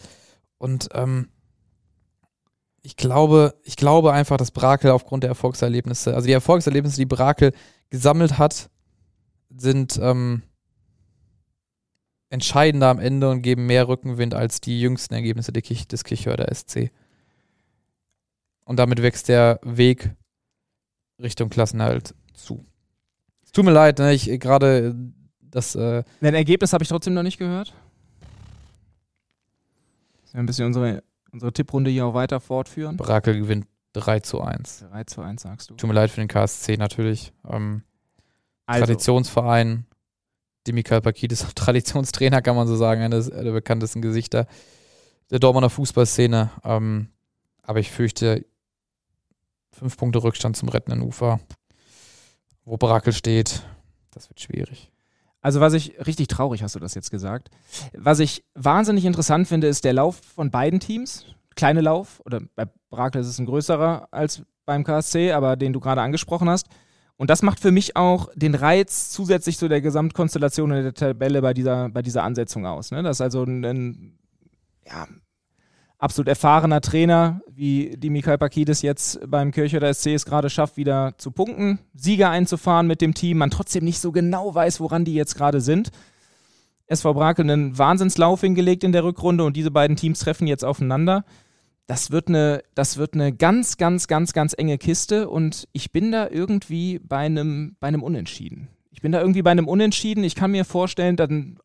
Und 0.59 0.91
ähm, 0.93 1.29
ich 2.83 2.97
glaube, 2.97 3.55
ich 3.65 3.77
glaube 3.77 4.13
einfach, 4.13 4.37
dass 4.37 4.51
Brakel 4.51 4.91
aufgrund 4.91 5.23
der 5.25 5.31
Erfolgserlebnisse, 5.31 6.15
also 6.15 6.27
die 6.27 6.33
Erfolgserlebnisse, 6.33 6.97
die 6.97 7.07
Brakel 7.07 7.53
gesammelt 7.91 8.39
hat, 8.39 8.71
sind 9.51 9.99
ähm, 10.03 10.43
entscheidender 12.31 12.89
am 12.89 12.99
Ende 12.99 13.31
und 13.31 13.43
geben 13.43 13.67
mehr 13.67 13.89
Rückenwind 13.89 14.35
als 14.35 14.61
die 14.61 14.81
jüngsten 14.81 15.15
Ergebnisse 15.15 15.53
des 15.53 16.05
Kirchhörder 16.05 16.53
SC. 16.53 16.91
Und 18.65 18.79
damit 18.79 19.03
wächst 19.03 19.29
der 19.29 19.61
Weg 19.63 20.15
Richtung 21.21 21.51
Klassenhalt 21.51 22.15
zu. 22.33 22.65
Tut 23.53 23.65
mir 23.65 23.73
leid, 23.73 23.99
ne, 23.99 24.13
ich 24.13 24.27
gerade 24.41 24.95
das. 25.41 25.75
Äh 25.75 26.05
Ein 26.21 26.35
Ergebnis 26.35 26.73
habe 26.73 26.83
ich 26.83 26.89
trotzdem 26.89 27.15
noch 27.15 27.23
nicht 27.23 27.39
gehört. 27.39 27.75
Das 30.23 30.31
ist 30.31 30.35
ein 30.35 30.47
bisschen 30.47 30.67
unsere 30.67 31.03
unsere 31.33 31.53
Tipprunde 31.53 31.91
hier 31.91 32.07
auch 32.07 32.15
weiter 32.15 32.41
fortführen. 32.41 32.97
Brakel 32.97 33.39
gewinnt 33.39 33.67
3 33.95 34.21
zu 34.21 34.41
1. 34.41 34.87
3 34.91 35.05
zu 35.05 35.23
1 35.23 35.43
sagst 35.43 35.71
du. 35.71 35.75
Tut 35.75 35.89
mir 35.89 35.95
leid 35.95 36.11
für 36.11 36.21
den 36.21 36.29
KSC 36.29 36.77
natürlich. 36.77 37.33
Ähm, 37.49 37.83
also. 38.67 38.87
Traditionsverein. 38.87 39.87
Dimikal 40.67 41.01
Pakit 41.01 41.33
ist 41.33 41.45
auch 41.45 41.53
Traditionstrainer, 41.55 42.41
kann 42.41 42.57
man 42.57 42.69
so 42.69 42.77
sagen, 42.77 43.03
eines 43.03 43.29
der 43.29 43.51
bekanntesten 43.53 44.01
Gesichter 44.01 44.47
der 45.31 45.41
Dortmunder 45.41 45.71
Fußballszene. 45.71 46.51
Ähm, 46.63 47.09
aber 47.63 47.81
ich 47.81 47.91
fürchte, 47.91 48.45
fünf 49.71 49.97
Punkte 49.97 50.23
Rückstand 50.23 50.57
zum 50.57 50.69
rettenden 50.69 51.03
Ufer, 51.03 51.41
wo 52.65 52.77
Brakel 52.77 53.13
steht, 53.13 53.63
das 54.13 54.29
wird 54.29 54.41
schwierig. 54.41 54.91
Also 55.41 55.61
was 55.61 55.73
ich, 55.73 55.99
richtig 56.07 56.29
traurig 56.29 56.63
hast 56.63 56.77
du 56.77 56.79
das 56.79 56.95
jetzt 56.95 57.11
gesagt, 57.11 57.51
was 57.97 58.21
ich 58.21 58.45
wahnsinnig 58.55 59.05
interessant 59.05 59.49
finde, 59.49 59.67
ist 59.67 59.85
der 59.85 59.93
Lauf 59.93 60.21
von 60.35 60.51
beiden 60.51 60.79
Teams. 60.79 61.27
Kleine 61.57 61.81
Lauf, 61.81 62.23
oder 62.25 62.41
bei 62.55 62.67
Brakel 62.91 63.21
ist 63.21 63.27
es 63.27 63.39
ein 63.39 63.47
größerer 63.47 64.09
als 64.13 64.43
beim 64.65 64.85
KSC, 64.85 65.33
aber 65.33 65.57
den 65.57 65.73
du 65.73 65.81
gerade 65.81 66.01
angesprochen 66.01 66.49
hast. 66.49 66.69
Und 67.17 67.29
das 67.29 67.43
macht 67.43 67.61
für 67.61 67.73
mich 67.73 67.97
auch 67.97 68.31
den 68.35 68.55
Reiz 68.55 69.11
zusätzlich 69.11 69.59
zu 69.59 69.69
der 69.69 69.81
Gesamtkonstellation 69.81 70.73
in 70.73 70.83
der 70.83 70.95
Tabelle 70.95 71.43
bei 71.43 71.55
dieser, 71.55 71.89
bei 71.89 72.03
dieser 72.03 72.23
Ansetzung 72.23 72.65
aus. 72.65 72.91
Ne? 72.91 73.03
Das 73.03 73.19
ist 73.19 73.21
also 73.21 73.43
ein, 73.43 73.65
ein 73.65 74.19
ja, 74.87 75.07
absolut 76.03 76.29
erfahrener 76.29 76.81
Trainer, 76.81 77.41
wie 77.49 77.95
die 77.97 78.11
Mikhail 78.11 78.37
Pakidis 78.37 78.83
jetzt 78.83 79.21
beim 79.27 79.53
Kirchhörer 79.53 79.95
SC 79.95 80.09
es 80.09 80.27
gerade 80.27 80.51
schafft, 80.51 80.77
wieder 80.77 81.15
zu 81.17 81.31
punkten, 81.31 81.79
Sieger 81.95 82.31
einzufahren 82.31 82.89
mit 82.89 83.01
dem 83.01 83.15
Team, 83.15 83.39
man 83.39 83.51
trotzdem 83.51 83.85
nicht 83.85 84.01
so 84.01 84.11
genau 84.11 84.53
weiß, 84.55 84.81
woran 84.81 85.05
die 85.05 85.15
jetzt 85.15 85.37
gerade 85.37 85.61
sind. 85.61 85.91
SV 86.89 87.15
Brakel 87.15 87.49
einen 87.49 87.79
Wahnsinnslauf 87.79 88.41
hingelegt 88.41 88.83
in 88.83 88.93
der 88.93 89.05
Rückrunde 89.05 89.45
und 89.45 89.57
diese 89.57 89.71
beiden 89.71 89.97
Teams 89.97 90.19
treffen 90.19 90.49
jetzt 90.49 90.65
aufeinander. 90.65 91.25
Das 91.87 92.11
wird 92.11 92.29
eine, 92.29 92.65
das 92.75 92.97
wird 92.97 93.15
eine 93.15 93.33
ganz, 93.33 93.77
ganz, 93.77 94.09
ganz, 94.09 94.33
ganz 94.33 94.55
enge 94.59 94.79
Kiste 94.79 95.31
und 95.31 95.69
ich 95.73 95.93
bin 95.93 96.11
da 96.11 96.29
irgendwie 96.29 96.99
bei 96.99 97.19
einem, 97.19 97.77
bei 97.79 97.89
einem 97.89 98.03
Unentschieden. 98.03 98.69
Ich 98.91 99.03
bin 99.03 99.13
da 99.13 99.21
irgendwie 99.21 99.43
bei 99.43 99.53
einem 99.53 99.69
Unentschieden. 99.69 100.25
Ich 100.25 100.35
kann 100.35 100.51
mir 100.51 100.65
vorstellen, 100.65 101.17
dann 101.17 101.59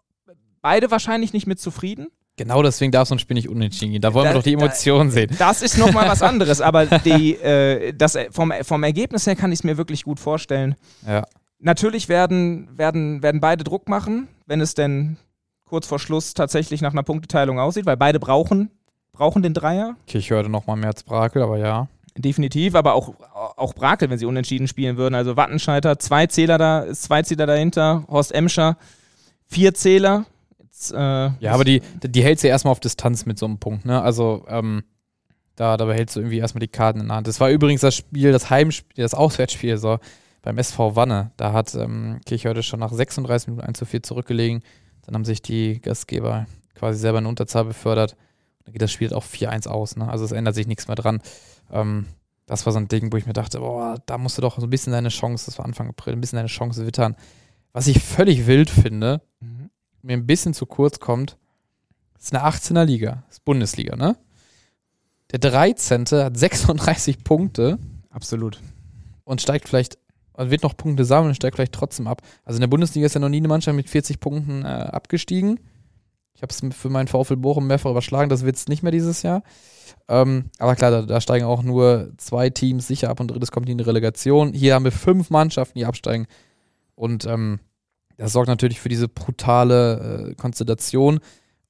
beide 0.62 0.92
wahrscheinlich 0.92 1.34
nicht 1.34 1.48
mit 1.48 1.60
zufrieden. 1.60 2.08
Genau 2.38 2.62
deswegen 2.64 2.92
darf 2.92 3.08
so 3.08 3.16
ein 3.16 3.20
Spiel 3.20 3.36
nicht 3.36 3.50
unentschieden 3.50 3.92
gehen. 3.94 4.02
Da 4.02 4.14
wollen 4.14 4.26
Da- 4.26 4.30
wir 4.32 4.36
doch 4.36 4.44
die 4.44 4.56
da- 4.56 4.64
Emotionen 4.64 5.10
sehen. 5.12 5.36
Das 5.40 5.62
ist 5.62 5.78
nochmal 5.78 6.08
was 6.08 6.22
anderes, 6.22 6.62
aber 6.62 6.86
die, 6.86 7.34
äh, 7.36 7.94
das, 7.94 8.18
vom, 8.32 8.54
vom 8.62 8.84
Ergebnis 8.84 9.26
her 9.28 9.36
kann 9.36 9.52
ich 9.52 9.60
es 9.60 9.64
mir 9.64 9.78
wirklich 9.78 10.04
gut 10.04 10.20
vorstellen. 10.20 10.76
Ja. 11.06 11.26
Natürlich 11.60 12.08
werden, 12.10 12.70
werden, 12.78 13.24
werden 13.24 13.42
beide 13.42 13.64
Druck 13.64 13.90
machen, 13.90 14.28
wenn 14.46 14.62
es 14.62 14.76
denn 14.76 15.18
kurz 15.66 15.88
vor 15.88 15.98
Schluss 16.00 16.36
tatsächlich 16.36 16.82
nach 16.82 16.92
einer 16.94 17.02
Punkteteilung 17.04 17.60
aussieht, 17.60 17.88
weil 17.88 17.98
beide 17.98 18.20
brauchen, 18.20 18.70
brauchen 19.12 19.42
den 19.42 19.56
Dreier. 19.56 19.96
Kirchhörde 20.06 20.48
noch 20.50 20.68
mal 20.68 20.76
mehr 20.76 20.90
als 20.90 21.02
Brakel, 21.04 21.42
aber 21.42 21.58
ja. 21.58 21.88
Definitiv, 22.16 22.76
aber 22.76 22.94
auch, 22.94 23.14
auch 23.58 23.74
Brakel, 23.74 24.10
wenn 24.12 24.18
sie 24.20 24.26
unentschieden 24.26 24.68
spielen 24.68 24.98
würden. 24.98 25.16
Also 25.16 25.36
Wattenscheiter, 25.38 25.98
zwei 26.00 26.28
Zähler 26.28 26.58
da, 26.60 26.86
zwei 26.94 27.24
Zähler 27.24 27.48
dahinter, 27.48 28.04
Horst 28.08 28.32
Emscher, 28.32 28.78
vier 29.48 29.74
Zähler. 29.74 30.26
Äh, 30.92 30.96
Ja, 30.98 31.52
aber 31.54 31.64
die, 31.64 31.82
die 32.04 32.24
hält 32.24 32.40
sie 32.40 32.48
erstmal 32.48 32.72
auf 32.72 32.80
Distanz 32.80 33.26
mit 33.26 33.38
so 33.40 33.46
einem 33.46 33.58
Punkt, 33.60 33.86
ne? 33.86 34.02
Also, 34.02 34.46
ähm, 34.48 34.84
da, 35.56 35.76
da 35.78 35.86
behältst 35.86 36.16
du 36.16 36.20
irgendwie 36.20 36.38
erstmal 36.38 36.60
die 36.60 36.68
Karten 36.68 37.00
in 37.02 37.08
der 37.08 37.16
Hand. 37.18 37.28
Das 37.28 37.40
war 37.40 37.50
übrigens 37.50 37.82
das 37.82 37.96
Spiel, 37.96 38.32
das 38.32 38.50
Heimspiel, 38.50 39.02
das 39.04 39.16
Auswärtsspiel 39.16 39.78
so, 39.78 39.98
beim 40.44 40.58
SV 40.60 40.96
Wanne. 40.96 41.32
Da 41.38 41.52
hat 41.52 41.74
ähm, 41.74 42.20
Kirchhörde 42.26 42.62
schon 42.62 42.80
nach 42.80 42.92
36 42.94 43.48
Minuten 43.48 43.66
1 43.68 43.78
zu 43.80 43.86
4 43.86 44.04
zurückgelegen. 44.04 44.62
Dann 45.06 45.16
haben 45.16 45.26
sich 45.26 45.42
die 45.42 45.82
Gastgeber 45.82 46.46
quasi 46.76 47.00
selber 47.00 47.18
in 47.18 47.26
Unterzahl 47.26 47.66
befördert. 47.66 48.16
Dann 48.66 48.74
geht 48.74 48.82
das 48.84 48.92
Spiel 48.92 49.12
auch 49.14 49.24
4-1 49.24 49.68
aus, 49.68 49.96
ne? 49.96 50.08
Also 50.08 50.26
es 50.26 50.32
ändert 50.32 50.54
sich 50.54 50.68
nichts 50.68 50.88
mehr 50.88 50.96
dran. 50.96 51.22
Ähm, 51.72 52.06
das 52.46 52.66
war 52.68 52.72
so 52.74 52.80
ein 52.80 52.88
Ding, 52.88 53.12
wo 53.12 53.18
ich 53.18 53.26
mir 53.26 53.34
dachte, 53.34 53.60
boah, 53.60 53.98
da 54.06 54.18
musst 54.20 54.38
du 54.38 54.42
doch 54.44 54.60
so 54.60 54.68
ein 54.68 54.70
bisschen 54.70 54.94
deine 54.94 55.10
Chance, 55.10 55.48
das 55.48 55.58
war 55.58 55.66
Anfang 55.66 55.90
April, 55.90 56.14
ein 56.14 56.22
bisschen 56.22 56.38
deine 56.38 56.48
Chance 56.50 56.86
wittern. 56.86 57.16
Was 57.74 57.88
ich 57.88 58.00
völlig 58.04 58.46
wild 58.46 58.70
finde, 58.70 59.22
Mhm. 59.40 59.70
Mir 60.02 60.14
ein 60.14 60.26
bisschen 60.26 60.54
zu 60.54 60.66
kurz 60.66 61.00
kommt, 61.00 61.38
ist 62.20 62.34
eine 62.34 62.46
18er 62.46 62.84
Liga, 62.84 63.24
ist 63.30 63.46
Bundesliga, 63.46 63.96
ne? 63.96 64.18
Der 65.32 65.40
13. 65.40 66.06
hat 66.06 66.38
36 66.38 67.24
Punkte 67.24 67.80
absolut. 68.10 68.60
und 69.24 69.42
steigt 69.42 69.68
vielleicht, 69.68 69.98
also 70.34 70.52
wird 70.52 70.64
noch 70.64 70.78
Punkte 70.78 71.06
sammeln 71.06 71.30
und 71.30 71.36
steigt 71.36 71.56
vielleicht 71.56 71.74
trotzdem 71.74 72.08
ab. 72.08 72.22
Also 72.44 72.58
in 72.58 72.62
der 72.62 72.68
Bundesliga 72.68 73.06
ist 73.06 73.14
ja 73.14 73.20
noch 73.20 73.30
nie 73.30 73.38
eine 73.38 73.48
Mannschaft 73.48 73.76
mit 73.76 73.90
40 73.90 74.20
Punkten 74.20 74.64
äh, 74.64 74.68
abgestiegen. 74.68 75.60
Ich 76.34 76.44
habe 76.44 76.54
es 76.54 76.76
für 76.76 76.90
meinen 76.90 77.08
VfL 77.08 77.36
Bochum 77.36 77.66
mehrfach 77.66 77.90
überschlagen, 77.90 78.30
das 78.30 78.46
wird 78.46 78.58
es 78.58 78.68
nicht 78.68 78.84
mehr 78.84 78.92
dieses 78.92 79.24
Jahr. 79.24 79.42
Ähm, 80.08 80.52
aber 80.60 80.76
klar, 80.76 80.92
da, 80.92 81.02
da 81.02 81.20
steigen 81.20 81.46
auch 81.46 81.64
nur 81.64 82.12
zwei 82.18 82.52
Teams 82.52 82.88
sicher 82.88 83.10
ab 83.10 83.20
und 83.20 83.32
drittes 83.32 83.52
kommt 83.52 83.68
in 83.70 83.80
die 83.80 83.84
Relegation. 83.84 84.54
Hier 84.54 84.76
haben 84.76 84.86
wir 84.86 84.92
fünf 84.92 85.32
Mannschaften, 85.32 85.80
die 85.80 85.86
absteigen. 85.86 86.28
Und 86.94 87.26
ähm, 87.26 87.60
das 88.18 88.34
sorgt 88.34 88.50
natürlich 88.50 88.80
für 88.80 88.90
diese 88.90 89.08
brutale 89.08 90.30
äh, 90.30 90.36
Konstellation 90.36 91.20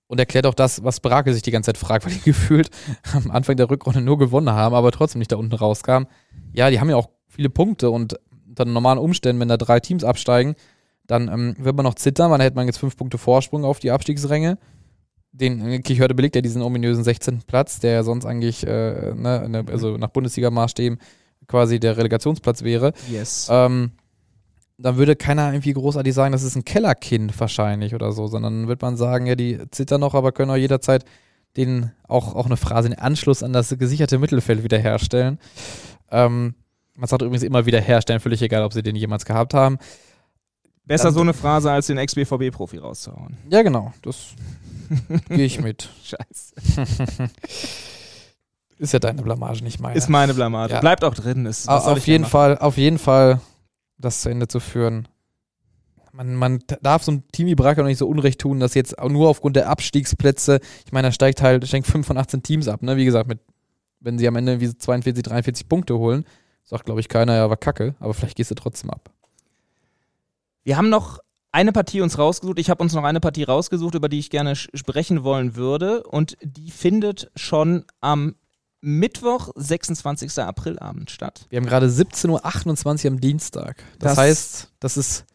und 0.07 0.19
erklärt 0.19 0.45
auch 0.45 0.53
das, 0.53 0.83
was 0.83 1.01
Brakel 1.01 1.33
sich 1.33 1.43
die 1.43 1.51
ganze 1.51 1.67
Zeit 1.73 1.77
fragt, 1.77 2.05
weil 2.05 2.13
die 2.13 2.21
gefühlt 2.21 2.69
am 3.13 3.29
Anfang 3.31 3.57
der 3.57 3.69
Rückrunde 3.69 4.01
nur 4.01 4.17
gewonnen 4.17 4.49
haben, 4.49 4.75
aber 4.75 4.91
trotzdem 4.91 5.19
nicht 5.19 5.31
da 5.31 5.35
unten 5.35 5.53
rauskamen. 5.53 6.07
Ja, 6.53 6.69
die 6.69 6.79
haben 6.79 6.89
ja 6.89 6.95
auch 6.95 7.09
viele 7.27 7.49
Punkte 7.49 7.91
und 7.91 8.17
unter 8.47 8.65
normalen 8.65 8.99
Umständen, 8.99 9.39
wenn 9.39 9.49
da 9.49 9.57
drei 9.57 9.79
Teams 9.79 10.03
absteigen, 10.03 10.55
dann 11.05 11.27
ähm, 11.27 11.55
wird 11.59 11.75
man 11.75 11.83
noch 11.83 11.95
zittern, 11.95 12.31
weil 12.31 12.39
dann 12.39 12.45
hätte 12.45 12.55
man 12.55 12.65
jetzt 12.65 12.79
fünf 12.79 12.97
Punkte 12.97 13.17
Vorsprung 13.17 13.63
auf 13.63 13.79
die 13.79 13.91
Abstiegsränge. 13.91 14.57
Den 15.31 15.65
äh, 15.69 15.79
Kirchhörde 15.79 16.15
belegt 16.15 16.35
ja 16.35 16.41
diesen 16.41 16.61
ominösen 16.61 17.03
16. 17.03 17.43
Platz, 17.47 17.79
der 17.79 17.91
ja 17.91 18.03
sonst 18.03 18.25
eigentlich, 18.25 18.65
äh, 18.65 19.13
ne, 19.15 19.47
ne, 19.47 19.65
also 19.71 19.97
nach 19.97 20.09
Bundesliga-Maßstäben 20.09 20.97
quasi 21.47 21.79
der 21.79 21.97
Relegationsplatz 21.97 22.63
wäre. 22.63 22.93
Yes. 23.09 23.47
Ähm, 23.49 23.91
dann 24.77 24.97
würde 24.97 25.15
keiner 25.15 25.51
irgendwie 25.51 25.73
großartig 25.73 26.13
sagen, 26.13 26.31
das 26.31 26.43
ist 26.43 26.55
ein 26.55 26.63
Kellerkind 26.65 27.37
wahrscheinlich 27.39 27.95
oder 27.95 28.11
so, 28.11 28.27
sondern 28.27 28.67
wird 28.67 28.81
man 28.81 28.95
sagen, 28.97 29.25
ja, 29.25 29.35
die 29.35 29.59
zittern 29.71 30.01
noch, 30.01 30.13
aber 30.13 30.31
können 30.31 30.51
auch 30.51 30.55
jederzeit 30.55 31.03
den 31.55 31.91
auch, 32.07 32.35
auch 32.35 32.45
eine 32.45 32.57
Phrase, 32.57 32.89
den 32.89 32.99
Anschluss 32.99 33.41
an 33.41 33.53
das 33.53 33.75
gesicherte 33.79 34.19
Mittelfeld 34.19 34.63
wiederherstellen. 34.63 35.39
Ähm, 36.11 36.53
man 36.95 37.07
sagt 37.07 37.21
übrigens 37.23 37.41
immer 37.43 37.65
wieder 37.65 37.81
herstellen, 37.81 38.19
völlig 38.19 38.41
egal, 38.43 38.63
ob 38.63 38.73
sie 38.73 38.83
den 38.83 38.95
jemals 38.95 39.25
gehabt 39.25 39.53
haben. 39.55 39.79
Besser 40.85 41.05
dann- 41.05 41.13
so 41.15 41.21
eine 41.21 41.33
Phrase 41.33 41.71
als 41.71 41.87
den 41.87 41.97
Ex-BVB-Profi 41.97 42.77
rauszuhauen. 42.77 43.35
Ja, 43.49 43.63
genau, 43.63 43.93
das 44.03 44.35
gehe 45.29 45.45
ich 45.45 45.59
mit. 45.59 45.89
Scheiße. 46.03 46.53
Ist 48.79 48.93
ja 48.93 48.99
deine 48.99 49.23
Blamage, 49.23 49.63
nicht 49.63 49.79
meine. 49.79 49.95
Ist 49.97 50.07
meine 50.09 50.33
Blamage. 50.35 50.73
Ja. 50.73 50.79
Bleibt 50.81 51.03
auch 51.03 51.15
drin. 51.15 51.45
Ist, 51.47 51.67
auf 51.67 52.05
jeden? 52.05 52.25
Fall, 52.25 52.57
auf 52.59 52.77
jeden 52.77 52.99
Fall 52.99 53.41
das 53.97 54.21
zu 54.21 54.29
Ende 54.29 54.47
zu 54.47 54.59
führen. 54.59 55.07
Man, 56.11 56.35
man 56.35 56.59
darf 56.81 57.03
so 57.03 57.11
ein 57.11 57.27
Team 57.31 57.47
wie 57.47 57.55
Braga 57.55 57.81
noch 57.81 57.89
nicht 57.89 57.99
so 57.99 58.07
unrecht 58.07 58.39
tun, 58.39 58.59
dass 58.59 58.73
jetzt 58.73 58.95
nur 59.01 59.29
aufgrund 59.29 59.55
der 59.55 59.69
Abstiegsplätze, 59.69 60.59
ich 60.85 60.91
meine, 60.91 61.09
da 61.09 61.11
steigt 61.11 61.41
halt, 61.41 61.67
steigt 61.67 61.85
5 61.85 62.07
von 62.07 62.17
18 62.17 62.41
Teams 62.41 62.67
ab, 62.67 62.81
ne? 62.81 62.97
Wie 62.97 63.05
gesagt, 63.05 63.27
mit, 63.27 63.39
wenn 63.99 64.17
sie 64.17 64.27
am 64.27 64.35
Ende 64.35 64.59
wie 64.59 64.75
42, 64.75 65.23
43 65.23 65.69
Punkte 65.69 65.97
holen, 65.97 66.25
sagt, 66.63 66.85
glaube 66.85 66.99
ich, 66.99 67.07
keiner, 67.07 67.35
ja, 67.35 67.49
war 67.49 67.57
kacke, 67.57 67.95
aber 67.99 68.13
vielleicht 68.13 68.37
gehst 68.37 68.51
du 68.51 68.55
trotzdem 68.55 68.89
ab. 68.89 69.11
Wir 70.63 70.75
haben 70.75 70.89
noch 70.89 71.19
eine 71.51 71.71
Partie 71.71 72.01
uns 72.01 72.17
rausgesucht. 72.17 72.59
Ich 72.59 72.69
habe 72.69 72.83
uns 72.83 72.93
noch 72.93 73.03
eine 73.03 73.19
Partie 73.19 73.43
rausgesucht, 73.43 73.95
über 73.95 74.09
die 74.09 74.19
ich 74.19 74.29
gerne 74.29 74.55
sprechen 74.55 75.23
wollen 75.23 75.55
würde. 75.55 76.03
Und 76.03 76.37
die 76.41 76.71
findet 76.71 77.31
schon 77.35 77.85
Mittwoch, 78.81 79.49
26. 79.55 80.39
Aprilabend 80.39 81.09
statt. 81.11 81.45
Wir 81.49 81.57
haben 81.57 81.65
gerade 81.65 81.87
17.28 81.87 83.05
Uhr 83.05 83.11
am 83.11 83.19
Dienstag. 83.21 83.77
Das, 83.99 84.11
Das- 84.11 84.17
heißt, 84.17 84.71
das 84.79 84.97
ist 84.97 85.25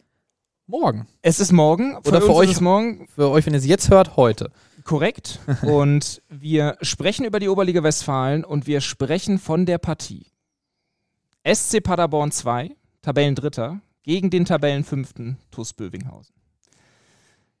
morgen. 0.67 1.07
Es 1.21 1.39
ist 1.39 1.51
morgen. 1.51 1.97
Oder 2.05 2.21
für 2.21 2.33
euch- 2.33 2.61
morgen. 2.61 3.07
Für 3.13 3.29
euch, 3.29 3.45
wenn 3.45 3.53
ihr 3.53 3.59
es 3.59 3.65
jetzt 3.65 3.89
hört, 3.89 4.15
heute. 4.15 4.49
Korrekt. 4.85 5.39
und 5.63 6.21
wir 6.29 6.77
sprechen 6.81 7.25
über 7.25 7.39
die 7.39 7.49
Oberliga 7.49 7.83
Westfalen 7.83 8.43
und 8.45 8.65
wir 8.67 8.81
sprechen 8.81 9.39
von 9.39 9.65
der 9.65 9.77
Partie. 9.77 10.25
SC 11.45 11.81
Paderborn 11.81 12.31
2, 12.31 12.75
Tabellendritter, 13.01 13.81
gegen 14.03 14.29
den 14.29 14.45
Tabellenfünften 14.45 15.37
TuS 15.51 15.73
Bövinghausen. 15.73 16.33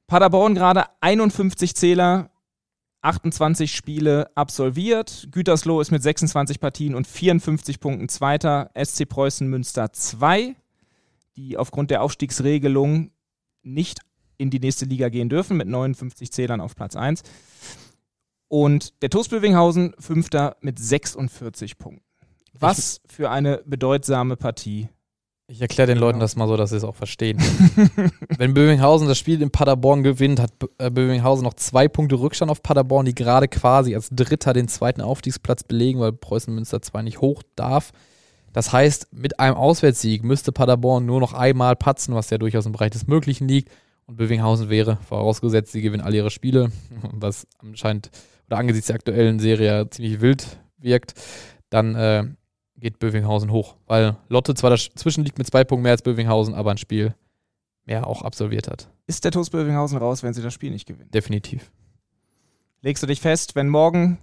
Paderborn 0.07 0.55
gerade 0.55 0.85
51 1.01 1.75
Zähler, 1.75 2.29
28 3.03 3.75
Spiele 3.75 4.31
absolviert. 4.35 5.27
Gütersloh 5.31 5.81
ist 5.81 5.91
mit 5.91 6.01
26 6.01 6.59
Partien 6.59 6.95
und 6.95 7.05
54 7.05 7.79
Punkten 7.79 8.09
Zweiter. 8.09 8.71
SC 8.81 9.07
Preußen 9.07 9.47
Münster 9.47 9.91
2, 9.91 10.55
die 11.35 11.57
aufgrund 11.57 11.91
der 11.91 12.01
Aufstiegsregelung 12.01 13.11
nicht 13.61 13.99
in 14.37 14.49
die 14.49 14.59
nächste 14.59 14.85
Liga 14.85 15.09
gehen 15.09 15.29
dürfen, 15.29 15.57
mit 15.57 15.67
59 15.67 16.31
Zählern 16.31 16.61
auf 16.61 16.75
Platz 16.75 16.95
1. 16.95 17.23
Und 18.47 19.01
der 19.01 19.09
TuS 19.09 19.29
Bövinghausen 19.29 19.95
Fünfter 19.99 20.55
mit 20.61 20.79
46 20.79 21.77
Punkten. 21.77 22.05
Was 22.57 23.01
für 23.05 23.29
eine 23.29 23.61
bedeutsame 23.65 24.37
Partie. 24.37 24.89
Ich 25.47 25.61
erkläre 25.61 25.87
den 25.87 25.97
Leuten 25.97 26.19
Genau. 26.19 26.23
das 26.23 26.35
mal 26.37 26.47
so, 26.47 26.55
dass 26.55 26.69
sie 26.69 26.77
es 26.77 26.83
auch 26.85 26.95
verstehen. 26.95 27.37
Wenn 28.37 28.53
Bövinghausen 28.53 29.07
das 29.07 29.17
Spiel 29.17 29.41
in 29.41 29.51
Paderborn 29.51 30.01
gewinnt, 30.01 30.39
hat 30.39 30.51
äh, 30.77 30.89
Bövinghausen 30.89 31.43
noch 31.43 31.53
zwei 31.55 31.87
Punkte 31.89 32.15
Rückstand 32.15 32.49
auf 32.49 32.63
Paderborn, 32.63 33.05
die 33.05 33.13
gerade 33.13 33.49
quasi 33.49 33.93
als 33.93 34.09
Dritter 34.09 34.53
den 34.53 34.69
zweiten 34.69 35.01
Aufstiegsplatz 35.01 35.63
belegen, 35.63 35.99
weil 35.99 36.13
Preußen 36.13 36.53
Münster 36.53 36.81
zwar 36.81 37.03
nicht 37.03 37.19
hoch 37.19 37.43
darf. 37.55 37.91
Das 38.53 38.71
heißt, 38.71 39.07
mit 39.11 39.39
einem 39.39 39.55
Auswärtssieg 39.55 40.23
müsste 40.23 40.51
Paderborn 40.51 41.05
nur 41.05 41.19
noch 41.19 41.33
einmal 41.33 41.75
patzen, 41.75 42.15
was 42.15 42.29
ja 42.29 42.37
durchaus 42.37 42.65
im 42.65 42.71
Bereich 42.71 42.91
des 42.91 43.07
Möglichen 43.07 43.47
liegt. 43.47 43.69
Und 44.05 44.17
Bövinghausen 44.17 44.69
wäre, 44.69 44.97
vorausgesetzt, 45.07 45.71
sie 45.71 45.81
gewinnen 45.81 46.03
alle 46.03 46.17
ihre 46.17 46.31
Spiele, 46.31 46.71
was 47.11 47.47
anscheinend 47.59 48.11
oder 48.47 48.57
angesichts 48.57 48.87
der 48.87 48.95
aktuellen 48.95 49.39
Serie 49.39 49.67
ja 49.67 49.89
ziemlich 49.89 50.21
wild 50.21 50.59
wirkt, 50.77 51.15
dann 51.69 51.95
äh, 51.95 52.25
geht 52.83 52.99
Bövinghausen 52.99 53.51
hoch. 53.51 53.75
Weil 53.87 54.17
Lotte 54.29 54.53
zwar 54.53 54.69
dazwischen 54.69 55.23
liegt 55.23 55.39
mit 55.39 55.47
zwei 55.47 55.63
Punkten 55.63 55.83
mehr 55.83 55.93
als 55.93 56.03
Bövinghausen, 56.03 56.53
aber 56.53 56.71
ein 56.71 56.77
Spiel 56.77 57.15
mehr 57.85 58.05
auch 58.05 58.21
absolviert 58.21 58.67
hat. 58.67 58.89
Ist 59.07 59.25
der 59.25 59.31
TuS 59.31 59.49
Bövinghausen 59.49 59.97
raus, 59.97 60.21
wenn 60.21 60.33
sie 60.33 60.41
das 60.41 60.53
Spiel 60.53 60.71
nicht 60.71 60.85
gewinnen? 60.85 61.09
Definitiv. 61.11 61.71
Legst 62.81 63.01
du 63.01 63.07
dich 63.07 63.21
fest, 63.21 63.55
wenn 63.55 63.69
morgen 63.69 64.19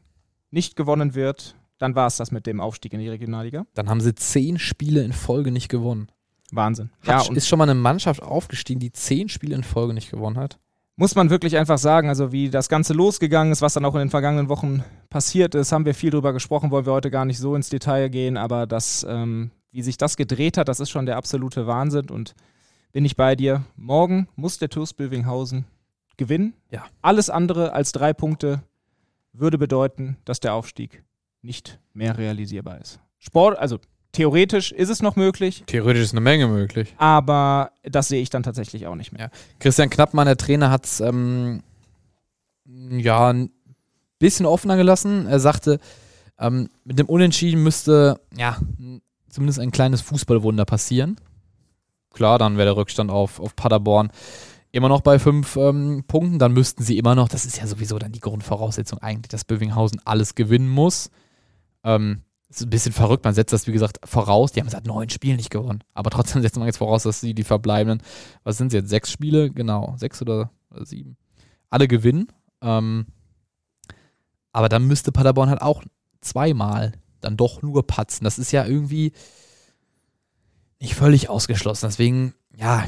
nicht 0.51 0.77
gewonnen 0.77 1.15
wird, 1.15 1.57
dann 1.79 1.95
war 1.95 2.07
es 2.07 2.17
das 2.19 2.31
mit 2.31 2.47
dem 2.47 2.61
Aufstieg 2.61 2.93
in 2.93 3.01
die 3.01 3.09
Regionalliga? 3.09 3.67
Dann 3.75 3.89
haben 3.89 4.01
sie 4.01 4.15
zehn 4.15 4.59
Spiele 4.59 5.03
in 5.03 5.13
Folge 5.13 5.51
nicht 5.51 5.69
gewonnen. 5.69 6.11
Wahnsinn. 6.53 6.91
Hat, 7.07 7.29
ja, 7.29 7.35
ist 7.35 7.49
schon 7.49 7.59
mal 7.59 7.69
eine 7.69 7.79
Mannschaft 7.79 8.23
aufgestiegen, 8.23 8.81
die 8.81 8.93
zehn 8.93 9.29
Spiele 9.29 9.55
in 9.55 9.63
Folge 9.63 9.95
nicht 9.95 10.11
gewonnen 10.11 10.37
hat? 10.37 10.59
Muss 11.01 11.15
man 11.15 11.31
wirklich 11.31 11.57
einfach 11.57 11.79
sagen, 11.79 12.11
also 12.11 12.31
wie 12.31 12.51
das 12.51 12.69
Ganze 12.69 12.93
losgegangen 12.93 13.55
ist, 13.55 13.63
was 13.63 13.73
dann 13.73 13.87
auch 13.87 13.95
in 13.95 14.01
den 14.01 14.11
vergangenen 14.11 14.51
Wochen 14.51 14.85
passiert 15.09 15.55
ist, 15.55 15.73
haben 15.73 15.87
wir 15.87 15.95
viel 15.95 16.11
drüber 16.11 16.35
gesprochen, 16.35 16.71
wollen 16.71 16.85
wir 16.85 16.93
heute 16.93 17.11
gar 17.11 17.25
nicht 17.25 17.39
so 17.39 17.57
ins 17.57 17.71
Detail 17.71 18.11
gehen, 18.11 18.37
aber 18.37 18.67
das, 18.67 19.07
ähm, 19.09 19.51
wie 19.73 19.81
sich 19.81 19.97
das 19.97 20.19
gedreht 20.19 20.59
hat, 20.59 20.69
das 20.69 20.79
ist 20.79 20.91
schon 20.91 21.07
der 21.07 21.17
absolute 21.17 21.67
Wahnsinn 21.67 22.11
und 22.11 22.35
bin 22.93 23.07
ich 23.07 23.17
bei 23.17 23.35
dir. 23.35 23.65
Morgen 23.77 24.29
muss 24.37 24.59
der 24.59 24.69
TuS 24.69 24.93
Bövinghausen 24.93 25.65
gewinnen. 26.19 26.53
Ja. 26.71 26.85
Alles 27.01 27.31
andere 27.31 27.73
als 27.73 27.93
drei 27.93 28.13
Punkte 28.13 28.63
würde 29.33 29.57
bedeuten, 29.57 30.19
dass 30.27 30.39
der 30.39 30.53
Aufstieg 30.53 31.03
nicht 31.41 31.81
mehr 31.95 32.19
realisierbar 32.19 32.79
ist. 32.79 33.01
Sport, 33.19 33.59
also 33.59 33.79
theoretisch 34.13 34.73
ist 34.73 34.89
es 34.89 35.03
noch 35.03 35.17
möglich, 35.17 35.65
Theoretisch 35.67 36.03
ist 36.05 36.13
eine 36.13 36.21
Menge 36.21 36.49
möglich. 36.49 36.95
aber 36.99 37.73
das 37.83 38.09
sehe 38.09 38.21
ich 38.23 38.31
dann 38.31 38.43
tatsächlich 38.43 38.87
auch 38.87 38.95
nicht 38.97 39.13
mehr. 39.13 39.31
Christian 39.59 39.91
Knappmann, 39.91 40.27
der 40.27 40.37
Trainer, 40.37 40.71
hat 40.71 40.85
es 40.87 41.01
ähm, 41.01 41.63
ja 42.67 43.29
ein 43.29 43.51
bisschen 44.19 44.47
offener 44.47 44.77
gelassen. 44.77 45.27
Er 45.27 45.41
sagte, 45.41 45.79
ähm, 46.39 46.69
mit 46.85 46.99
dem 46.99 47.07
Unentschieden 47.07 47.63
müsste 47.63 48.21
ja 48.37 48.57
zumindest 49.29 49.61
ein 49.61 49.71
kleines 49.71 50.01
Fußballwunder 50.01 50.65
passieren. 50.65 51.17
Klar, 52.13 52.39
dann 52.39 52.57
wäre 52.57 52.67
der 52.67 52.77
Rückstand 52.77 53.11
auf, 53.11 53.39
auf 53.39 53.55
Paderborn 53.55 54.11
immer 54.73 54.89
noch 54.89 55.01
bei 55.01 55.19
fünf 55.19 55.57
ähm, 55.57 56.05
Punkten. 56.07 56.39
Dann 56.39 56.53
müssten 56.53 56.83
sie 56.83 56.99
immer 56.99 57.15
noch, 57.15 57.29
das 57.29 57.45
ist 57.45 57.59
ja 57.59 57.67
sowieso 57.67 57.99
dann 57.99 58.13
die 58.13 58.21
Grundvoraussetzung 58.21 58.99
eigentlich, 58.99 59.29
dass 59.29 59.45
Bövinghausen 59.45 60.01
alles 60.05 60.35
gewinnen 60.35 60.69
muss. 60.69 61.11
Ähm, 61.85 62.23
ist 62.51 62.63
ein 62.63 62.71
bisschen 62.71 62.93
verrückt, 62.93 63.25
man 63.25 63.35
setzt 63.35 63.53
das, 63.53 63.67
wie 63.67 63.73
gesagt, 63.73 64.01
voraus. 64.05 64.53
Die 64.53 64.61
haben 64.61 64.69
seit 64.69 64.87
neun 64.87 65.09
Spielen 65.09 65.37
nicht 65.37 65.51
gewonnen. 65.51 65.85
Aber 65.95 66.11
trotzdem 66.11 66.43
setzt 66.43 66.57
man 66.57 66.67
jetzt 66.67 66.79
voraus, 66.79 67.05
dass 67.05 67.21
sie 67.21 67.33
die 67.35 67.45
verbleibenden, 67.45 68.03
was 68.43 68.59
sind 68.59 68.69
es 68.69 68.75
jetzt, 68.75 68.91
sechs 68.91 69.11
Spiele? 69.11 69.51
Genau, 69.51 69.95
sechs 69.97 70.21
oder, 70.21 70.51
sieben. 70.83 71.17
Alle 71.71 71.87
gewinnen. 71.87 72.29
Ähm, 72.61 73.07
aber 74.53 74.69
dann 74.69 74.87
müsste 74.87 75.13
Paderborn 75.13 75.49
halt 75.49 75.63
auch 75.63 75.85
zweimal 76.21 76.93
dann 77.21 77.37
doch 77.37 77.63
nur 77.63 77.87
patzen. 77.87 78.25
Das 78.25 78.39
ist 78.39 78.51
ja 78.51 78.65
irgendwie 78.67 79.13
nicht 80.81 80.95
völlig 80.95 81.29
ausgeschlossen. 81.29 81.87
Deswegen, 81.87 82.35
ja, 82.57 82.85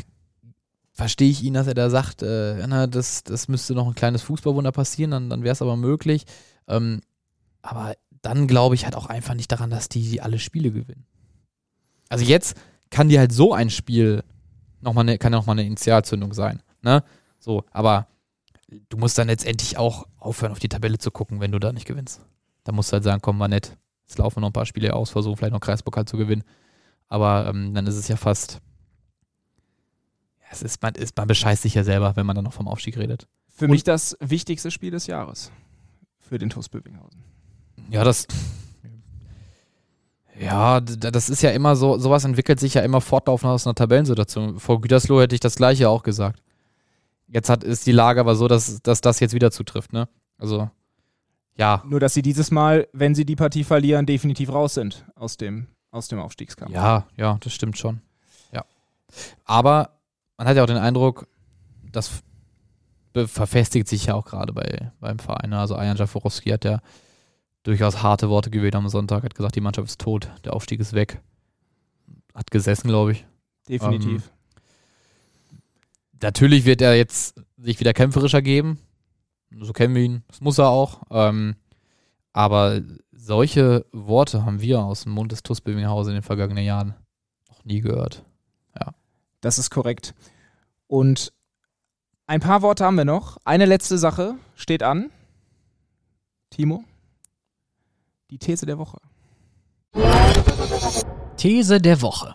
verstehe 0.92 1.30
ich 1.30 1.42
ihn, 1.44 1.54
dass 1.54 1.68
er 1.68 1.74
da 1.74 1.88
sagt, 1.88 2.22
äh, 2.22 2.66
na, 2.66 2.86
das, 2.88 3.22
das 3.22 3.46
müsste 3.48 3.74
noch 3.74 3.86
ein 3.86 3.94
kleines 3.94 4.22
Fußballwunder 4.22 4.72
passieren, 4.72 5.12
dann, 5.12 5.30
dann 5.30 5.44
wäre 5.44 5.52
es 5.52 5.62
aber 5.62 5.76
möglich. 5.76 6.24
Ähm, 6.66 7.00
aber 7.62 7.94
dann 8.22 8.46
glaube 8.46 8.74
ich 8.74 8.84
halt 8.84 8.94
auch 8.96 9.06
einfach 9.06 9.34
nicht 9.34 9.50
daran, 9.52 9.70
dass 9.70 9.88
die, 9.88 10.20
alle 10.20 10.38
Spiele 10.38 10.70
gewinnen. 10.70 11.04
Also 12.08 12.24
jetzt 12.24 12.56
kann 12.90 13.08
dir 13.08 13.18
halt 13.20 13.32
so 13.32 13.52
ein 13.52 13.70
Spiel 13.70 14.22
noch 14.80 14.92
mal 14.94 15.00
eine, 15.02 15.18
kann 15.18 15.32
ja 15.32 15.38
nochmal 15.38 15.58
eine 15.58 15.66
Initialzündung 15.66 16.32
sein. 16.32 16.62
Ne? 16.82 17.02
So, 17.38 17.64
aber 17.70 18.06
du 18.88 18.96
musst 18.96 19.18
dann 19.18 19.28
letztendlich 19.28 19.76
auch 19.76 20.06
aufhören, 20.18 20.52
auf 20.52 20.58
die 20.58 20.68
Tabelle 20.68 20.98
zu 20.98 21.10
gucken, 21.10 21.40
wenn 21.40 21.52
du 21.52 21.58
da 21.58 21.72
nicht 21.72 21.86
gewinnst. 21.86 22.20
Da 22.64 22.72
musst 22.72 22.90
du 22.90 22.94
halt 22.94 23.04
sagen, 23.04 23.22
komm, 23.22 23.38
war 23.38 23.48
nett. 23.48 23.76
Jetzt 24.06 24.18
laufen 24.18 24.40
noch 24.40 24.50
ein 24.50 24.52
paar 24.52 24.66
Spiele 24.66 24.94
aus, 24.94 25.10
versuchen 25.10 25.36
vielleicht 25.36 25.52
noch 25.52 25.60
Kreispokal 25.60 26.04
zu 26.04 26.16
gewinnen. 26.16 26.44
Aber 27.08 27.46
ähm, 27.48 27.74
dann 27.74 27.86
ist 27.86 27.96
es 27.96 28.08
ja 28.08 28.16
fast. 28.16 28.60
Ja, 30.40 30.46
es 30.50 30.62
ist, 30.62 30.82
man, 30.82 30.94
ist, 30.94 31.16
man 31.16 31.26
bescheißt 31.28 31.62
sich 31.62 31.74
ja 31.74 31.84
selber, 31.84 32.14
wenn 32.16 32.26
man 32.26 32.36
dann 32.36 32.44
noch 32.44 32.52
vom 32.52 32.68
Aufstieg 32.68 32.96
redet. 32.98 33.26
Für 33.48 33.64
Und- 33.66 33.72
mich 33.72 33.84
das 33.84 34.16
wichtigste 34.20 34.70
Spiel 34.70 34.90
des 34.90 35.06
Jahres 35.06 35.50
für 36.20 36.38
den 36.38 36.50
TuS 36.50 36.68
Bövinghausen. 36.68 37.22
Ja, 37.90 38.04
das. 38.04 38.26
Ja, 40.38 40.80
das 40.80 41.28
ist 41.28 41.42
ja 41.42 41.50
immer 41.50 41.76
so, 41.76 41.98
sowas 41.98 42.24
entwickelt 42.24 42.58
sich 42.58 42.74
ja 42.74 42.82
immer 42.82 43.00
fortlaufend 43.00 43.52
aus 43.52 43.66
einer 43.66 43.74
Tabellensituation. 43.74 44.58
Vor 44.58 44.80
Gütersloh 44.80 45.20
hätte 45.20 45.34
ich 45.34 45.40
das 45.40 45.54
gleiche 45.54 45.88
auch 45.88 46.02
gesagt. 46.02 46.42
Jetzt 47.28 47.48
hat, 47.48 47.62
ist 47.62 47.86
die 47.86 47.92
Lage 47.92 48.20
aber 48.20 48.34
so, 48.34 48.48
dass, 48.48 48.82
dass 48.82 49.00
das 49.00 49.20
jetzt 49.20 49.34
wieder 49.34 49.50
zutrifft, 49.50 49.92
ne? 49.92 50.08
Also, 50.38 50.68
ja. 51.56 51.82
Nur, 51.86 52.00
dass 52.00 52.14
sie 52.14 52.22
dieses 52.22 52.50
Mal, 52.50 52.88
wenn 52.92 53.14
sie 53.14 53.24
die 53.24 53.36
Partie 53.36 53.62
verlieren, 53.62 54.04
definitiv 54.04 54.50
raus 54.52 54.74
sind 54.74 55.04
aus 55.14 55.36
dem, 55.36 55.68
aus 55.90 56.08
dem 56.08 56.18
Aufstiegskampf. 56.18 56.72
Ja, 56.72 57.06
ja, 57.16 57.38
das 57.40 57.52
stimmt 57.52 57.78
schon. 57.78 58.00
Ja. 58.52 58.64
Aber 59.44 59.90
man 60.36 60.48
hat 60.48 60.56
ja 60.56 60.62
auch 60.62 60.66
den 60.66 60.76
Eindruck, 60.76 61.28
das 61.92 62.10
verfestigt 63.14 63.88
sich 63.88 64.06
ja 64.06 64.14
auch 64.14 64.24
gerade 64.24 64.52
bei, 64.52 64.90
beim 65.00 65.18
Verein. 65.18 65.52
Also 65.52 65.76
Ajan 65.76 65.96
Jaforowski 65.96 66.50
hat 66.50 66.64
ja 66.64 66.80
durchaus 67.62 68.02
harte 68.02 68.28
Worte 68.28 68.50
gewählt 68.50 68.74
am 68.74 68.88
Sonntag, 68.88 69.22
hat 69.22 69.34
gesagt, 69.34 69.56
die 69.56 69.60
Mannschaft 69.60 69.88
ist 69.88 70.00
tot, 70.00 70.30
der 70.44 70.54
Aufstieg 70.54 70.80
ist 70.80 70.92
weg. 70.92 71.20
Hat 72.34 72.50
gesessen, 72.50 72.88
glaube 72.88 73.12
ich. 73.12 73.26
Definitiv. 73.68 74.30
Natürlich 76.20 76.64
wird 76.64 76.80
er 76.82 76.96
jetzt 76.96 77.40
sich 77.58 77.78
wieder 77.80 77.92
kämpferischer 77.92 78.42
geben. 78.42 78.78
So 79.60 79.72
kennen 79.72 79.94
wir 79.94 80.02
ihn. 80.02 80.22
Das 80.28 80.40
muss 80.40 80.58
er 80.58 80.68
auch. 80.68 81.02
Ähm, 81.10 81.56
aber 82.32 82.80
solche 83.12 83.84
Worte 83.92 84.44
haben 84.44 84.60
wir 84.60 84.80
aus 84.80 85.02
dem 85.02 85.12
Mund 85.12 85.32
des 85.32 85.42
TuS 85.42 85.60
Bövinghausen 85.60 86.12
in 86.12 86.16
den 86.16 86.22
vergangenen 86.22 86.64
Jahren 86.64 86.94
noch 87.48 87.64
nie 87.64 87.80
gehört. 87.80 88.24
Das 89.42 89.58
ist 89.58 89.70
korrekt. 89.70 90.14
Und 90.86 91.32
ein 92.26 92.40
paar 92.40 92.62
Worte 92.62 92.84
haben 92.84 92.96
wir 92.96 93.04
noch. 93.04 93.36
Eine 93.44 93.66
letzte 93.66 93.98
Sache 93.98 94.36
steht 94.54 94.82
an. 94.82 95.10
Timo, 96.50 96.84
die 98.32 98.38
These 98.38 98.64
der 98.64 98.78
Woche. 98.78 98.98
These 101.36 101.82
der 101.82 102.00
Woche. 102.00 102.34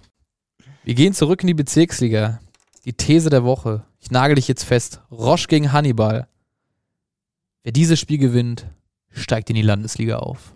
Wir 0.84 0.94
gehen 0.94 1.14
zurück 1.14 1.42
in 1.42 1.48
die 1.48 1.56
Bezirksliga. 1.56 2.40
Die 2.86 2.94
These 2.94 3.32
der 3.32 3.44
Woche. 3.44 3.84
Ich 4.00 4.12
nagel 4.12 4.36
dich 4.36 4.48
jetzt 4.48 4.64
fest. 4.64 5.02
Roche 5.10 5.48
gegen 5.48 5.74
Hannibal. 5.74 6.28
Wer 7.64 7.72
dieses 7.72 8.00
Spiel 8.00 8.20
gewinnt, 8.20 8.68
steigt 9.10 9.50
in 9.50 9.56
die 9.56 9.64
Landesliga 9.64 10.20
auf. 10.20 10.56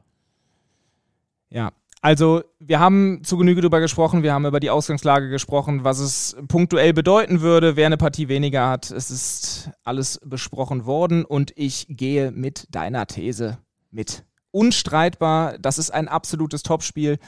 Ja, 1.49 1.71
also 2.01 2.43
wir 2.59 2.79
haben 2.79 3.23
zu 3.23 3.35
Genüge 3.37 3.61
darüber 3.61 3.79
gesprochen, 3.79 4.21
wir 4.21 4.33
haben 4.33 4.45
über 4.45 4.59
die 4.59 4.69
Ausgangslage 4.69 5.29
gesprochen, 5.29 5.83
was 5.83 5.97
es 5.97 6.37
punktuell 6.49 6.93
bedeuten 6.93 7.41
würde, 7.41 7.75
wer 7.75 7.87
eine 7.87 7.97
Partie 7.97 8.27
weniger 8.27 8.69
hat. 8.69 8.91
Es 8.91 9.09
ist 9.09 9.71
alles 9.83 10.21
besprochen 10.23 10.85
worden 10.85 11.25
und 11.25 11.51
ich 11.55 11.87
gehe 11.89 12.29
mit 12.29 12.67
deiner 12.69 13.07
These 13.07 13.57
mit. 13.89 14.23
Unstreitbar, 14.51 15.57
das 15.57 15.77
ist 15.77 15.91
ein 15.91 16.07
absolutes 16.07 16.63
Topspiel. 16.63 17.19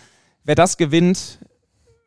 Wer 0.43 0.55
das 0.55 0.77
gewinnt, 0.77 1.39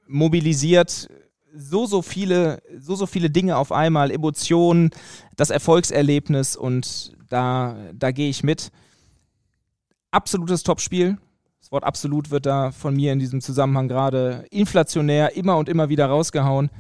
mobilisiert 0.07 1.09
so, 1.57 1.87
so 1.87 2.03
viele, 2.03 2.63
so, 2.79 2.95
so 2.95 3.07
viele 3.07 3.31
Dinge 3.31 3.57
auf 3.57 3.73
einmal, 3.73 4.11
Emotionen, 4.11 4.91
das 5.37 5.51
Erfolgserlebnis 5.51 6.55
und 6.55 7.17
da, 7.29 7.77
da 7.95 8.11
gehe 8.11 8.29
ich 8.29 8.43
mit. 8.43 8.71
Absolutes 10.11 10.63
Topspiel. 10.63 11.19
Das 11.61 11.73
Wort 11.73 11.85
absolut 11.85 12.31
wird 12.31 12.47
da 12.47 12.71
von 12.71 12.95
mir 12.95 13.13
in 13.13 13.19
diesem 13.19 13.41
Zusammenhang 13.41 13.89
gerade 13.89 14.45
inflationär 14.51 15.35
immer 15.35 15.57
und 15.57 15.69
immer 15.69 15.89
wieder 15.89 16.07
rausgehauen. 16.07 16.71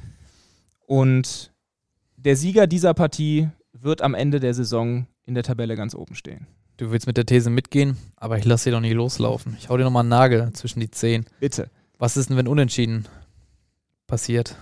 Und 0.87 1.53
der 2.17 2.37
Sieger 2.37 2.67
dieser 2.67 2.95
Partie 2.95 3.49
wird 3.73 4.03
am 4.03 4.15
Ende 4.15 4.39
der 4.41 4.55
Saison 4.55 5.07
in 5.25 5.35
der 5.35 5.43
Tabelle 5.43 5.75
ganz 5.75 5.95
oben 5.95 6.15
stehen. 6.15 6.47
Du 6.77 6.91
willst 6.91 7.07
mit 7.07 7.17
der 7.17 7.27
These 7.27 7.51
mitgehen, 7.51 7.97
aber 8.17 8.39
ich 8.39 8.45
lasse 8.45 8.69
dir 8.69 8.77
doch 8.77 8.81
nicht 8.81 8.95
loslaufen. 8.95 9.57
Ich 9.59 9.69
hau 9.69 9.77
dir 9.77 9.85
nochmal 9.85 10.03
einen 10.03 10.11
Nagel 10.11 10.53
zwischen 10.53 10.81
die 10.81 10.91
Zehen. 10.91 11.25
Bitte. 11.41 11.71
Was 11.99 12.17
ist 12.17 12.29
denn, 12.29 12.37
wenn 12.37 12.49
unentschieden 12.49 13.07
passiert? 14.07 14.57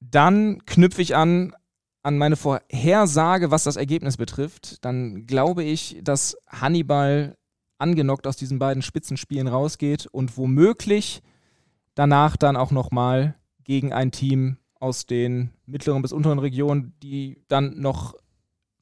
Dann 0.00 0.64
knüpfe 0.64 1.02
ich 1.02 1.16
an 1.16 1.52
an 2.02 2.16
meine 2.16 2.36
Vorhersage, 2.36 3.50
was 3.50 3.64
das 3.64 3.76
Ergebnis 3.76 4.16
betrifft. 4.16 4.84
Dann 4.84 5.26
glaube 5.26 5.62
ich, 5.62 5.98
dass 6.02 6.36
Hannibal 6.48 7.36
angenockt 7.78 8.26
aus 8.26 8.36
diesen 8.36 8.58
beiden 8.58 8.82
Spitzenspielen 8.82 9.46
rausgeht 9.46 10.06
und 10.06 10.36
womöglich 10.36 11.22
danach 11.94 12.36
dann 12.36 12.56
auch 12.56 12.70
nochmal 12.70 13.34
gegen 13.64 13.92
ein 13.92 14.10
Team 14.10 14.56
aus 14.80 15.06
den 15.06 15.50
mittleren 15.66 16.02
bis 16.02 16.12
unteren 16.12 16.38
Regionen, 16.38 16.94
die 17.02 17.42
dann 17.48 17.78
noch 17.80 18.14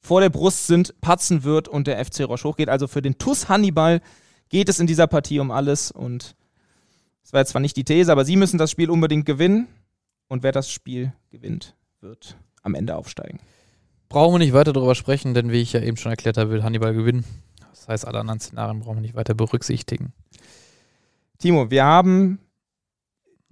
vor 0.07 0.21
der 0.21 0.29
Brust 0.29 0.67
sind, 0.67 0.99
patzen 1.01 1.43
wird 1.43 1.67
und 1.67 1.85
der 1.85 2.03
FC 2.03 2.21
Roche 2.21 2.47
hochgeht. 2.47 2.69
Also 2.69 2.87
für 2.87 3.01
den 3.01 3.17
TUS 3.17 3.49
Hannibal 3.49 3.99
geht 4.47 4.69
es 4.69 4.79
in 4.79 4.87
dieser 4.87 5.05
Partie 5.05 5.39
um 5.39 5.51
alles 5.51 5.91
und 5.91 6.35
das 7.23 7.33
war 7.33 7.41
jetzt 7.41 7.49
zwar 7.49 7.59
nicht 7.59 7.75
die 7.75 7.83
These, 7.83 8.09
aber 8.09 8.23
sie 8.23 8.37
müssen 8.37 8.57
das 8.57 8.71
Spiel 8.71 8.89
unbedingt 8.89 9.25
gewinnen 9.25 9.67
und 10.29 10.43
wer 10.43 10.53
das 10.53 10.71
Spiel 10.71 11.11
gewinnt, 11.29 11.75
wird 11.99 12.37
am 12.63 12.73
Ende 12.73 12.95
aufsteigen. 12.95 13.39
Brauchen 14.07 14.35
wir 14.35 14.39
nicht 14.39 14.53
weiter 14.53 14.71
darüber 14.71 14.95
sprechen, 14.95 15.33
denn 15.33 15.51
wie 15.51 15.61
ich 15.61 15.73
ja 15.73 15.81
eben 15.81 15.97
schon 15.97 16.11
erklärt 16.11 16.37
habe, 16.37 16.51
will 16.51 16.63
Hannibal 16.63 16.93
gewinnen. 16.93 17.25
Das 17.71 17.89
heißt, 17.89 18.07
alle 18.07 18.19
anderen 18.21 18.39
Szenarien 18.39 18.79
brauchen 18.79 18.95
wir 18.95 19.01
nicht 19.01 19.15
weiter 19.15 19.33
berücksichtigen. 19.33 20.13
Timo, 21.37 21.69
wir 21.69 21.83
haben 21.83 22.39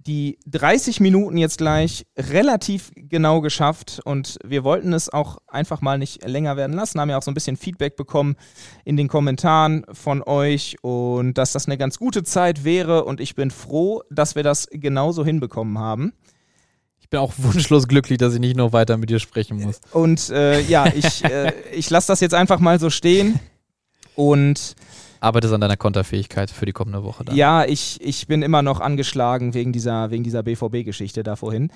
die 0.06 0.38
30 0.46 1.00
Minuten 1.00 1.36
jetzt 1.36 1.58
gleich 1.58 2.06
relativ 2.16 2.92
genau 2.94 3.40
geschafft 3.40 4.00
und 4.04 4.38
wir 4.44 4.62
wollten 4.62 4.92
es 4.92 5.08
auch 5.08 5.38
einfach 5.48 5.80
mal 5.80 5.98
nicht 5.98 6.26
länger 6.26 6.56
werden 6.56 6.76
lassen, 6.76 7.00
haben 7.00 7.10
ja 7.10 7.18
auch 7.18 7.22
so 7.22 7.30
ein 7.30 7.34
bisschen 7.34 7.56
Feedback 7.56 7.96
bekommen 7.96 8.36
in 8.84 8.96
den 8.96 9.08
Kommentaren 9.08 9.84
von 9.92 10.22
euch 10.22 10.76
und 10.82 11.34
dass 11.34 11.52
das 11.52 11.66
eine 11.66 11.76
ganz 11.76 11.98
gute 11.98 12.22
Zeit 12.22 12.64
wäre 12.64 13.04
und 13.04 13.20
ich 13.20 13.34
bin 13.34 13.50
froh, 13.50 14.02
dass 14.10 14.36
wir 14.36 14.42
das 14.42 14.68
genauso 14.70 15.24
hinbekommen 15.24 15.78
haben. 15.78 16.12
Ich 17.00 17.10
bin 17.10 17.20
auch 17.20 17.32
wunschlos 17.38 17.88
glücklich, 17.88 18.18
dass 18.18 18.34
ich 18.34 18.40
nicht 18.40 18.56
noch 18.56 18.72
weiter 18.72 18.96
mit 18.96 19.10
dir 19.10 19.18
sprechen 19.18 19.60
muss. 19.60 19.80
Und 19.92 20.30
äh, 20.30 20.60
ja, 20.60 20.86
ich, 20.86 21.24
äh, 21.24 21.52
ich 21.72 21.90
lasse 21.90 22.08
das 22.08 22.20
jetzt 22.20 22.34
einfach 22.34 22.60
mal 22.60 22.78
so 22.78 22.90
stehen 22.90 23.40
und 24.14 24.76
Arbeitest 25.20 25.54
an 25.54 25.60
deiner 25.60 25.76
Konterfähigkeit 25.76 26.50
für 26.50 26.66
die 26.66 26.72
kommende 26.72 27.04
Woche 27.04 27.24
dann. 27.24 27.36
Ja, 27.36 27.64
ich, 27.64 28.00
ich 28.00 28.26
bin 28.26 28.42
immer 28.42 28.62
noch 28.62 28.80
angeschlagen 28.80 29.54
wegen 29.54 29.72
dieser, 29.72 30.10
wegen 30.10 30.24
dieser 30.24 30.42
BVB-Geschichte 30.42 31.22
da 31.22 31.36
vorhin. 31.36 31.70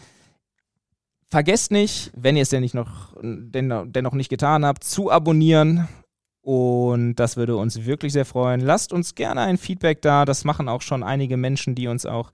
Vergesst 1.29 1.71
nicht, 1.71 2.11
wenn 2.17 2.37
ihr 2.37 2.43
es 2.43 2.49
denn 2.49 2.63
nicht 2.63 2.75
noch, 2.75 3.15
denn, 3.23 3.93
dennoch 3.93 4.15
nicht 4.15 4.31
getan 4.31 4.65
habt, 4.65 4.83
zu 4.83 5.11
abonnieren. 5.11 5.89
Und 6.43 7.17
das 7.17 7.37
würde 7.37 7.57
uns 7.57 7.85
wirklich 7.85 8.13
sehr 8.13 8.25
freuen. 8.25 8.61
Lasst 8.61 8.93
uns 8.93 9.15
gerne 9.15 9.43
ein 9.43 9.59
Feedback 9.59 10.03
da. 10.03 10.25
Das 10.25 10.45
machen 10.45 10.69
auch 10.69 10.83
schon 10.83 11.03
einige 11.03 11.37
Menschen, 11.37 11.75
die 11.75 11.87
uns 11.87 12.07
auch 12.07 12.33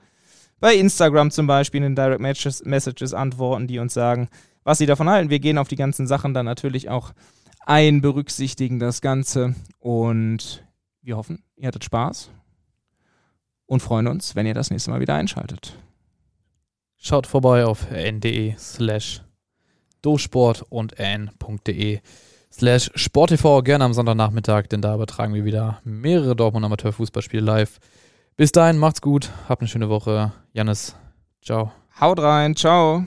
bei 0.60 0.74
Instagram 0.74 1.30
zum 1.30 1.46
Beispiel 1.46 1.82
in 1.82 1.94
Direct 1.94 2.20
Messages 2.20 3.12
antworten, 3.12 3.66
die 3.66 3.78
uns 3.78 3.92
sagen, 3.92 4.28
was 4.64 4.78
sie 4.78 4.86
davon 4.86 5.10
halten. 5.10 5.30
Wir 5.30 5.40
gehen 5.40 5.58
auf 5.58 5.68
die 5.68 5.76
ganzen 5.76 6.06
Sachen 6.06 6.32
dann 6.32 6.46
natürlich 6.46 6.88
auch 6.88 7.12
ein, 7.66 8.00
berücksichtigen 8.00 8.78
das 8.78 9.00
Ganze. 9.00 9.54
Und 9.80 10.65
wir 11.06 11.16
hoffen, 11.16 11.44
ihr 11.56 11.68
hattet 11.68 11.84
Spaß 11.84 12.30
und 13.66 13.80
freuen 13.80 14.08
uns, 14.08 14.34
wenn 14.34 14.46
ihr 14.46 14.54
das 14.54 14.70
nächste 14.70 14.90
Mal 14.90 15.00
wieder 15.00 15.14
einschaltet. 15.14 15.78
Schaut 16.96 17.26
vorbei 17.26 17.64
auf 17.64 17.90
n.de 17.90 18.54
slash 18.58 19.22
dosport 20.02 20.62
und 20.68 20.98
n.de 20.98 22.00
slash 22.52 22.90
sporttv 22.94 23.62
gerne 23.62 23.84
am 23.84 23.92
Sonntagnachmittag, 23.92 24.66
denn 24.66 24.82
da 24.82 24.94
übertragen 24.94 25.34
wir 25.34 25.44
wieder 25.44 25.80
mehrere 25.84 26.34
Dortmund 26.34 26.64
Amateurfußballspiele 26.64 27.42
live. 27.42 27.78
Bis 28.36 28.52
dahin, 28.52 28.78
macht's 28.78 29.00
gut, 29.00 29.30
habt 29.48 29.62
eine 29.62 29.68
schöne 29.68 29.88
Woche. 29.88 30.32
Janis, 30.52 30.96
ciao. 31.40 31.72
Haut 32.00 32.18
rein, 32.18 32.56
ciao. 32.56 33.06